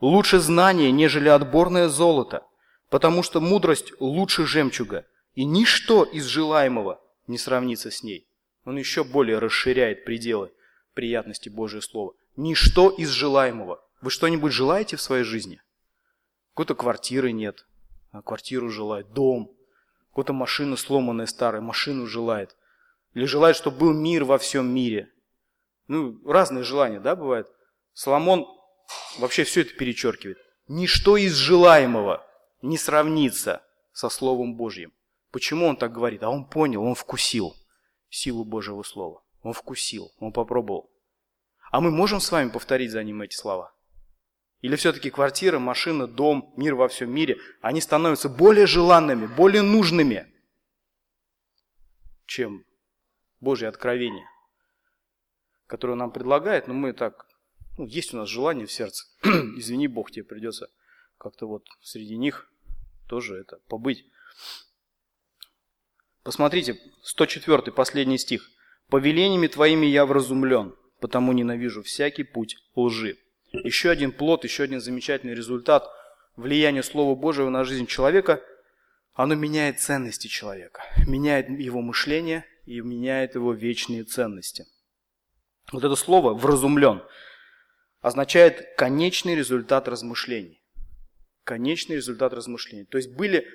Лучше 0.00 0.38
знание, 0.38 0.92
нежели 0.92 1.28
отборное 1.28 1.88
золото, 1.88 2.44
потому 2.90 3.22
что 3.22 3.40
мудрость 3.40 3.92
лучше 4.00 4.46
жемчуга, 4.46 5.06
и 5.34 5.44
ничто 5.44 6.04
из 6.04 6.24
желаемого 6.24 7.00
не 7.26 7.38
сравнится 7.38 7.90
с 7.90 8.02
ней 8.02 8.28
он 8.68 8.76
еще 8.76 9.02
более 9.02 9.38
расширяет 9.38 10.04
пределы 10.04 10.52
приятности 10.92 11.48
Божьего 11.48 11.80
Слова. 11.80 12.12
Ничто 12.36 12.90
из 12.90 13.08
желаемого. 13.08 13.82
Вы 14.02 14.10
что-нибудь 14.10 14.52
желаете 14.52 14.96
в 14.96 15.00
своей 15.00 15.24
жизни? 15.24 15.62
Какой-то 16.50 16.74
квартиры 16.74 17.32
нет, 17.32 17.66
а 18.12 18.20
квартиру 18.20 18.68
желает, 18.68 19.12
дом. 19.14 19.50
Какая-то 20.10 20.34
машина 20.34 20.76
сломанная 20.76 21.24
старая, 21.24 21.62
машину 21.62 22.06
желает. 22.06 22.56
Или 23.14 23.24
желает, 23.24 23.56
чтобы 23.56 23.78
был 23.78 23.94
мир 23.94 24.24
во 24.24 24.36
всем 24.36 24.68
мире. 24.68 25.10
Ну, 25.88 26.20
разные 26.24 26.62
желания, 26.62 27.00
да, 27.00 27.16
бывают. 27.16 27.48
Соломон 27.92 28.46
вообще 29.18 29.44
все 29.44 29.62
это 29.62 29.74
перечеркивает. 29.74 30.38
Ничто 30.68 31.16
из 31.16 31.34
желаемого 31.34 32.24
не 32.62 32.78
сравнится 32.78 33.62
со 33.92 34.08
Словом 34.08 34.54
Божьим. 34.54 34.92
Почему 35.32 35.66
он 35.66 35.76
так 35.76 35.92
говорит? 35.92 36.22
А 36.22 36.30
он 36.30 36.48
понял, 36.48 36.82
он 36.82 36.94
вкусил 36.94 37.54
силу 38.10 38.44
Божьего 38.44 38.82
Слова. 38.82 39.22
Он 39.42 39.52
вкусил, 39.52 40.12
он 40.18 40.32
попробовал. 40.32 40.90
А 41.70 41.80
мы 41.80 41.90
можем 41.90 42.20
с 42.20 42.30
вами 42.30 42.50
повторить 42.50 42.90
за 42.90 43.02
ним 43.02 43.22
эти 43.22 43.34
слова? 43.34 43.74
Или 44.60 44.76
все-таки 44.76 45.10
квартира, 45.10 45.58
машина, 45.58 46.06
дом, 46.06 46.52
мир 46.56 46.74
во 46.74 46.88
всем 46.88 47.12
мире, 47.12 47.38
они 47.60 47.80
становятся 47.80 48.28
более 48.28 48.66
желанными, 48.66 49.26
более 49.26 49.62
нужными, 49.62 50.26
чем 52.26 52.64
Божье 53.40 53.68
откровение, 53.68 54.26
которое 55.68 55.94
нам 55.94 56.10
предлагает, 56.10 56.66
но 56.66 56.74
мы 56.74 56.92
так, 56.92 57.26
ну, 57.76 57.86
есть 57.86 58.12
у 58.12 58.16
нас 58.16 58.28
желание 58.28 58.66
в 58.66 58.72
сердце, 58.72 59.04
извини 59.22 59.86
Бог, 59.86 60.10
тебе 60.10 60.24
придется 60.24 60.68
как-то 61.18 61.46
вот 61.46 61.64
среди 61.80 62.16
них 62.16 62.50
тоже 63.06 63.36
это 63.36 63.58
побыть. 63.68 64.04
Посмотрите, 66.24 66.78
104 67.02 67.72
последний 67.72 68.18
стих. 68.18 68.50
«Повелениями 68.88 69.48
твоими 69.48 69.86
я 69.86 70.06
вразумлен, 70.06 70.74
потому 71.00 71.32
ненавижу 71.32 71.82
всякий 71.82 72.24
путь 72.24 72.56
лжи». 72.74 73.18
Еще 73.52 73.90
один 73.90 74.12
плод, 74.12 74.44
еще 74.44 74.64
один 74.64 74.80
замечательный 74.80 75.34
результат 75.34 75.88
влияния 76.36 76.82
Слова 76.82 77.14
Божьего 77.14 77.50
на 77.50 77.64
жизнь 77.64 77.86
человека, 77.86 78.42
оно 79.14 79.34
меняет 79.34 79.80
ценности 79.80 80.28
человека, 80.28 80.82
меняет 81.06 81.48
его 81.48 81.82
мышление 81.82 82.44
и 82.64 82.80
меняет 82.80 83.34
его 83.34 83.52
вечные 83.52 84.04
ценности. 84.04 84.66
Вот 85.72 85.84
это 85.84 85.96
слово 85.96 86.34
«вразумлен» 86.34 87.02
означает 88.00 88.74
конечный 88.76 89.34
результат 89.34 89.88
размышлений. 89.88 90.62
Конечный 91.44 91.96
результат 91.96 92.32
размышлений. 92.32 92.84
То 92.84 92.98
есть 92.98 93.14
были 93.14 93.46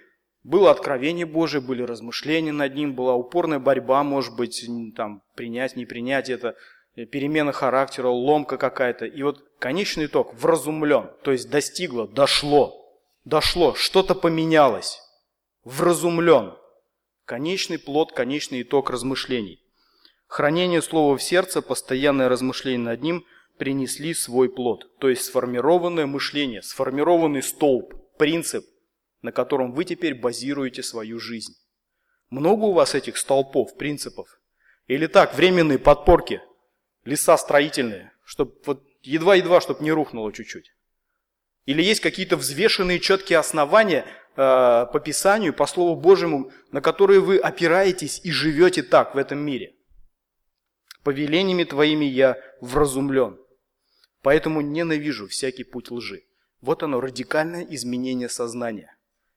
было 0.43 0.71
откровение 0.71 1.25
Божие, 1.25 1.61
были 1.61 1.83
размышления 1.83 2.51
над 2.51 2.75
ним, 2.75 2.95
была 2.95 3.15
упорная 3.15 3.59
борьба, 3.59 4.03
может 4.03 4.35
быть, 4.35 4.65
там, 4.95 5.23
принять, 5.35 5.77
не 5.77 5.85
принять 5.85 6.29
это, 6.29 6.57
э, 6.95 7.05
перемена 7.05 7.53
характера, 7.53 8.07
ломка 8.07 8.57
какая-то. 8.57 9.05
И 9.05 9.23
вот 9.23 9.41
конечный 9.57 10.07
итог– 10.07 10.33
вразумлен, 10.35 11.11
то 11.23 11.31
есть 11.31 11.49
достигло, 11.49 12.09
дошло, 12.09 12.75
дошло, 13.23 13.73
что-то 13.75 14.15
поменялось, 14.15 14.99
вразумлен. 15.63 16.55
Конечный 17.23 17.79
плод, 17.79 18.11
конечный 18.11 18.63
итог 18.63 18.89
размышлений. 18.89 19.62
Хранение 20.33 20.81
слова 20.81 21.15
в 21.15 21.21
сердце, 21.21 21.61
постоянное 21.61 22.27
размышление 22.27 22.83
над 22.83 23.03
ним 23.03 23.23
принесли 23.59 24.15
свой 24.15 24.49
плод. 24.49 24.97
То 24.97 25.07
есть 25.07 25.25
сформированное 25.25 26.07
мышление, 26.07 26.63
сформированный 26.63 27.43
столб, 27.43 27.93
принцип, 28.17 28.65
на 29.21 29.31
котором 29.31 29.73
вы 29.73 29.85
теперь 29.85 30.15
базируете 30.15 30.81
свою 30.81 31.19
жизнь. 31.19 31.53
Много 32.31 32.63
у 32.63 32.73
вас 32.73 32.95
этих 32.95 33.17
столпов, 33.17 33.77
принципов? 33.77 34.39
Или 34.87 35.05
так, 35.05 35.35
временные 35.35 35.77
подпорки, 35.77 36.41
леса 37.05 37.37
строительные, 37.37 38.11
чтобы 38.25 38.55
вот 38.65 38.83
едва-едва, 39.03 39.61
чтобы 39.61 39.83
не 39.83 39.91
рухнуло 39.91 40.33
чуть-чуть? 40.33 40.73
Или 41.67 41.83
есть 41.83 42.01
какие-то 42.01 42.37
взвешенные 42.37 42.99
четкие 42.99 43.37
основания 43.37 44.03
э, 44.35 44.87
по 44.91 44.99
Писанию, 44.99 45.53
по 45.53 45.67
Слову 45.67 45.95
Божьему, 45.95 46.51
на 46.71 46.81
которые 46.81 47.19
вы 47.19 47.37
опираетесь 47.37 48.19
и 48.23 48.31
живете 48.31 48.81
так 48.81 49.13
в 49.13 49.19
этом 49.19 49.37
мире? 49.37 49.75
Повелениями 51.03 51.65
твоими 51.65 52.05
я 52.05 52.37
вразумлен, 52.61 53.37
поэтому 54.21 54.61
ненавижу 54.61 55.27
всякий 55.27 55.65
путь 55.65 55.91
лжи. 55.91 56.23
Вот 56.61 56.81
оно, 56.81 57.01
радикальное 57.01 57.65
изменение 57.69 58.29
сознания. 58.29 58.95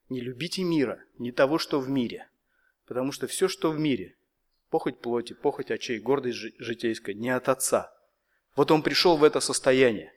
Не 0.09 0.21
любите 0.21 0.63
мира, 0.63 1.03
не 1.19 1.33
того, 1.33 1.59
что 1.59 1.81
в 1.81 1.89
мире. 1.91 2.29
Потому 2.87 3.11
что 3.11 3.27
все, 3.27 3.49
что 3.49 3.73
в 3.73 3.81
мире, 3.81 4.15
похоть 4.71 5.01
плоти, 5.01 5.33
похоть 5.33 5.73
очей, 5.73 5.99
гордость 5.99 6.39
житейская, 6.59 7.17
не 7.17 7.31
от 7.31 7.49
Отца. 7.49 7.93
Вот 8.55 8.71
он 8.71 8.83
пришел 8.83 9.17
в 9.17 9.25
это 9.25 9.41
состояние. 9.41 10.13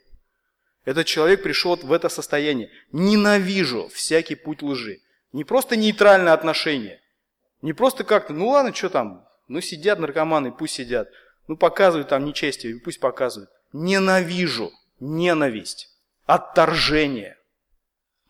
Этот 0.86 1.08
человек 1.08 1.42
пришел 1.42 1.76
в 1.76 1.92
это 1.92 2.10
состояние. 2.10 2.70
Ненавижу 2.92 3.88
всякий 3.88 4.36
путь 4.36 4.62
лжи. 4.62 5.00
Не 5.34 5.44
просто 5.44 5.76
нейтральное 5.76 6.34
отношение. 6.34 7.02
Не 7.64 7.74
просто 7.74 8.04
как-то, 8.04 8.34
ну 8.34 8.50
ладно, 8.50 8.74
что 8.74 8.90
там, 8.90 9.28
ну 9.48 9.62
сидят 9.62 9.98
наркоманы, 9.98 10.52
пусть 10.52 10.76
сидят. 10.76 11.10
Ну 11.50 11.58
показывают 11.58 12.10
там 12.10 12.26
нечестие, 12.26 12.80
пусть 12.80 13.00
показывают. 13.00 13.50
Ненавижу, 13.74 14.72
ненависть, 15.00 15.90
отторжение. 16.28 17.40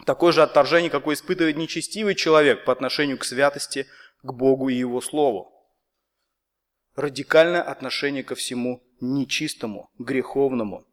Такое 0.06 0.32
же 0.32 0.42
отторжение, 0.42 0.90
какое 0.90 1.16
испытывает 1.16 1.58
нечестивый 1.58 2.16
человек 2.16 2.64
по 2.64 2.72
отношению 2.72 3.18
к 3.18 3.26
святости, 3.26 3.88
к 4.24 4.32
Богу 4.32 4.70
и 4.70 4.76
Его 4.76 5.02
Слову. 5.02 5.52
Радикальное 6.96 7.62
отношение 7.62 8.24
ко 8.24 8.36
всему 8.36 8.82
нечистому, 9.02 9.92
греховному. 10.00 10.88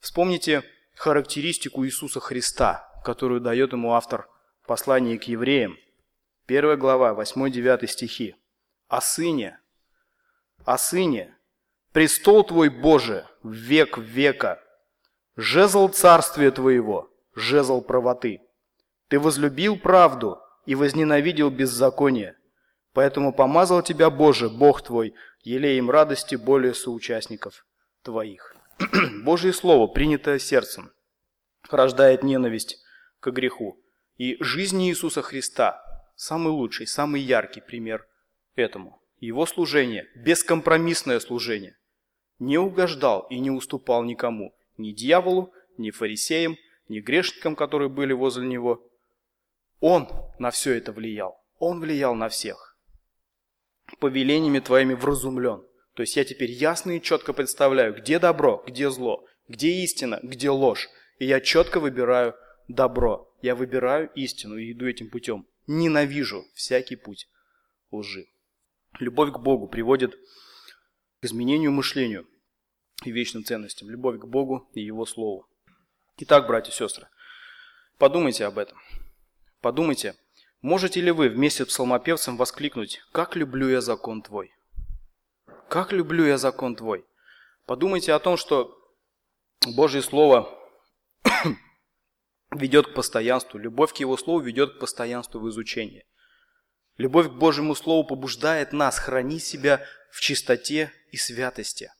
Вспомните 0.00 0.64
характеристику 0.96 1.86
Иисуса 1.86 2.18
Христа, 2.18 3.00
которую 3.04 3.40
дает 3.40 3.70
ему 3.70 3.92
автор 3.92 4.28
послания 4.66 5.20
к 5.20 5.28
евреям. 5.28 5.78
Первая 6.46 6.76
глава, 6.76 7.14
8-9 7.14 7.86
стихи. 7.86 8.34
«О 8.88 9.00
сыне, 9.00 9.60
о 10.64 10.78
сыне, 10.78 11.34
престол 11.94 12.42
твой 12.42 12.70
Боже, 12.70 13.24
век 13.44 13.98
века, 13.98 14.60
жезл 15.36 15.88
царствия 15.88 16.50
твоего, 16.50 17.08
жезл 17.36 17.82
правоты. 17.82 18.40
Ты 19.08 19.20
возлюбил 19.20 19.78
правду 19.78 20.38
и 20.66 20.74
возненавидел 20.74 21.50
беззаконие. 21.50 22.36
Поэтому 22.94 23.32
помазал 23.32 23.80
тебя 23.82 24.10
Боже, 24.10 24.50
Бог 24.50 24.82
твой, 24.82 25.14
елеем 25.44 25.88
радости 25.88 26.34
более 26.34 26.74
соучастников 26.74 27.64
твоих. 28.02 28.56
Божье 29.24 29.52
Слово, 29.52 29.86
принятое 29.86 30.40
сердцем, 30.40 30.90
рождает 31.70 32.24
ненависть 32.24 32.82
к 33.20 33.30
греху. 33.30 33.80
И 34.16 34.36
жизнь 34.42 34.82
Иисуса 34.82 35.22
Христа– 35.22 35.80
самый 36.16 36.50
лучший, 36.50 36.88
самый 36.88 37.20
яркий 37.20 37.60
пример 37.60 38.04
этому. 38.56 39.00
Его 39.20 39.46
служение, 39.46 40.08
бескомпромиссное 40.16 41.20
служение, 41.20 41.76
не 42.38 42.58
угождал 42.58 43.26
и 43.30 43.38
не 43.38 43.50
уступал 43.50 44.04
никому, 44.04 44.54
ни 44.76 44.92
дьяволу, 44.92 45.52
ни 45.78 45.90
фарисеям, 45.90 46.56
ни 46.88 47.00
грешникам, 47.00 47.56
которые 47.56 47.88
были 47.88 48.12
возле 48.12 48.46
него. 48.46 48.82
Он 49.80 50.08
на 50.38 50.50
все 50.50 50.74
это 50.74 50.92
влиял. 50.92 51.40
Он 51.58 51.80
влиял 51.80 52.14
на 52.14 52.28
всех. 52.28 52.76
Повелениями 53.98 54.60
твоими 54.60 54.94
вразумлен. 54.94 55.64
То 55.94 56.02
есть 56.02 56.16
я 56.16 56.24
теперь 56.24 56.50
ясно 56.50 56.92
и 56.92 57.02
четко 57.02 57.32
представляю, 57.32 57.94
где 57.94 58.18
добро, 58.18 58.62
где 58.66 58.90
зло, 58.90 59.24
где 59.48 59.70
истина, 59.84 60.18
где 60.22 60.50
ложь. 60.50 60.88
И 61.18 61.26
я 61.26 61.40
четко 61.40 61.80
выбираю 61.80 62.34
добро. 62.68 63.30
Я 63.42 63.54
выбираю 63.54 64.10
истину 64.14 64.56
и 64.56 64.72
иду 64.72 64.86
этим 64.86 65.10
путем. 65.10 65.46
Ненавижу 65.66 66.44
всякий 66.54 66.96
путь 66.96 67.28
лжи. 67.90 68.26
Любовь 68.98 69.32
к 69.32 69.38
Богу 69.38 69.68
приводит 69.68 70.18
изменению 71.24 71.72
мышлению 71.72 72.26
и 73.04 73.10
вечным 73.10 73.44
ценностям. 73.44 73.90
Любовь 73.90 74.20
к 74.20 74.24
Богу 74.24 74.68
и 74.74 74.80
Его 74.80 75.06
Слову. 75.06 75.46
Итак, 76.18 76.46
братья 76.46 76.70
и 76.70 76.74
сестры, 76.74 77.08
подумайте 77.98 78.44
об 78.44 78.58
этом. 78.58 78.78
Подумайте, 79.60 80.14
можете 80.62 81.00
ли 81.00 81.10
вы 81.10 81.28
вместе 81.28 81.64
с 81.64 81.68
псалмопевцем 81.68 82.36
воскликнуть 82.36 83.00
«Как 83.12 83.36
люблю 83.36 83.68
я 83.68 83.80
закон 83.80 84.22
Твой». 84.22 84.52
Как 85.68 85.92
люблю 85.92 86.24
я 86.24 86.38
закон 86.38 86.76
Твой. 86.76 87.04
Подумайте 87.66 88.12
о 88.12 88.18
том, 88.18 88.36
что 88.36 88.78
Божье 89.74 90.02
Слово 90.02 90.48
ведет 92.52 92.88
к 92.88 92.94
постоянству. 92.94 93.58
Любовь 93.58 93.92
к 93.92 93.96
Его 93.96 94.16
Слову 94.16 94.40
ведет 94.40 94.74
к 94.74 94.78
постоянству 94.78 95.40
в 95.40 95.48
изучении. 95.48 96.04
Любовь 96.96 97.28
к 97.28 97.32
Божьему 97.32 97.74
Слову 97.74 98.06
побуждает 98.06 98.72
нас 98.72 98.98
хранить 98.98 99.42
себя 99.42 99.84
в 100.10 100.20
чистоте 100.20 100.92
и 101.10 101.16
святости. 101.16 101.90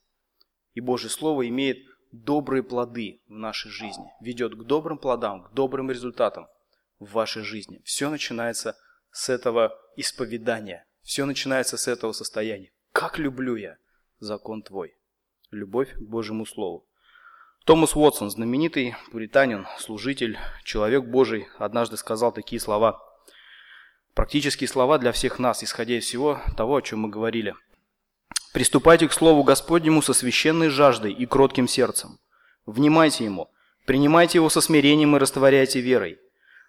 И 0.73 0.81
Божье 0.81 1.11
Слово 1.11 1.49
имеет 1.49 1.79
добрые 2.13 2.63
плоды 2.63 3.21
в 3.27 3.33
нашей 3.33 3.71
жизни, 3.71 4.13
ведет 4.21 4.55
к 4.55 4.63
добрым 4.63 4.99
плодам, 4.99 5.43
к 5.43 5.53
добрым 5.53 5.91
результатам 5.91 6.47
в 7.01 7.13
вашей 7.13 7.43
жизни. 7.43 7.83
Все 7.85 8.09
начинается 8.09 8.77
с 9.11 9.29
этого 9.29 9.77
исповедания, 9.97 10.87
все 11.03 11.25
начинается 11.25 11.77
с 11.77 11.89
этого 11.89 12.13
состояния. 12.13 12.71
Как 12.93 13.19
люблю 13.19 13.57
я 13.57 13.77
закон 14.21 14.63
Твой. 14.63 14.97
Любовь 15.51 15.93
к 15.95 16.01
Божьему 16.01 16.47
Слову. 16.47 16.87
Томас 17.65 17.97
Уотсон, 17.97 18.31
знаменитый 18.31 18.95
пуританин, 19.11 19.67
служитель, 19.79 20.39
человек 20.65 21.05
Божий, 21.05 21.49
однажды 21.59 21.97
сказал 21.97 22.31
такие 22.33 22.61
слова. 22.61 23.01
Практические 24.15 24.69
слова 24.69 24.99
для 24.99 25.11
всех 25.11 25.41
нас, 25.41 25.65
исходя 25.65 25.99
из 25.99 26.05
всего 26.05 26.41
того, 26.57 26.77
о 26.77 26.83
чем 26.83 27.01
мы 27.01 27.09
говорили. 27.09 27.57
«Приступайте 28.53 29.09
к 29.09 29.13
Слову 29.13 29.43
Господнему 29.43 30.03
со 30.03 30.13
священной 30.13 30.69
жаждой 30.69 31.13
и 31.13 31.27
кротким 31.27 31.67
сердцем. 31.67 32.21
Внимайте 32.65 33.25
Ему, 33.25 33.51
принимайте 33.87 34.39
Его 34.39 34.49
со 34.49 34.61
смирением 34.61 35.17
и 35.17 35.19
растворяйте 35.19 35.81
верой. 35.81 36.21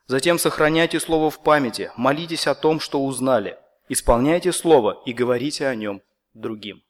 Затем 0.08 0.40
сохраняйте 0.40 1.00
Слово 1.00 1.30
в 1.30 1.44
памяти, 1.44 1.92
молитесь 1.96 2.48
о 2.48 2.56
том, 2.56 2.80
что 2.80 3.04
узнали, 3.04 3.60
исполняйте 3.90 4.52
Слово 4.52 5.04
и 5.06 5.14
говорите 5.14 5.68
о 5.68 5.76
нем 5.76 6.02
другим. 6.34 6.84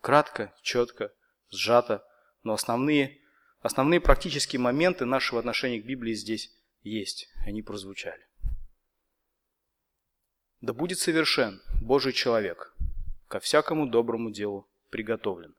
Кратко, 0.00 0.54
четко, 0.62 1.10
сжато, 1.50 2.04
но 2.44 2.52
основные, 2.52 3.18
основные 3.62 4.00
практические 4.00 4.60
моменты 4.60 5.04
нашего 5.04 5.40
отношения 5.40 5.80
к 5.80 5.86
Библии 5.86 6.14
здесь 6.14 6.52
есть, 6.84 7.28
они 7.44 7.62
прозвучали. 7.62 8.27
Да 10.60 10.72
будет 10.72 10.98
совершен 10.98 11.62
Божий 11.80 12.12
человек, 12.12 12.74
ко 13.28 13.38
всякому 13.38 13.86
доброму 13.86 14.30
делу 14.30 14.68
приготовлен. 14.90 15.54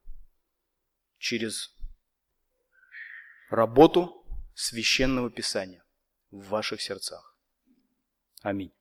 Через 1.17 1.75
работу 3.49 4.25
священного 4.55 5.29
писания 5.29 5.83
в 6.31 6.49
ваших 6.49 6.81
сердцах. 6.81 7.37
Аминь. 8.41 8.71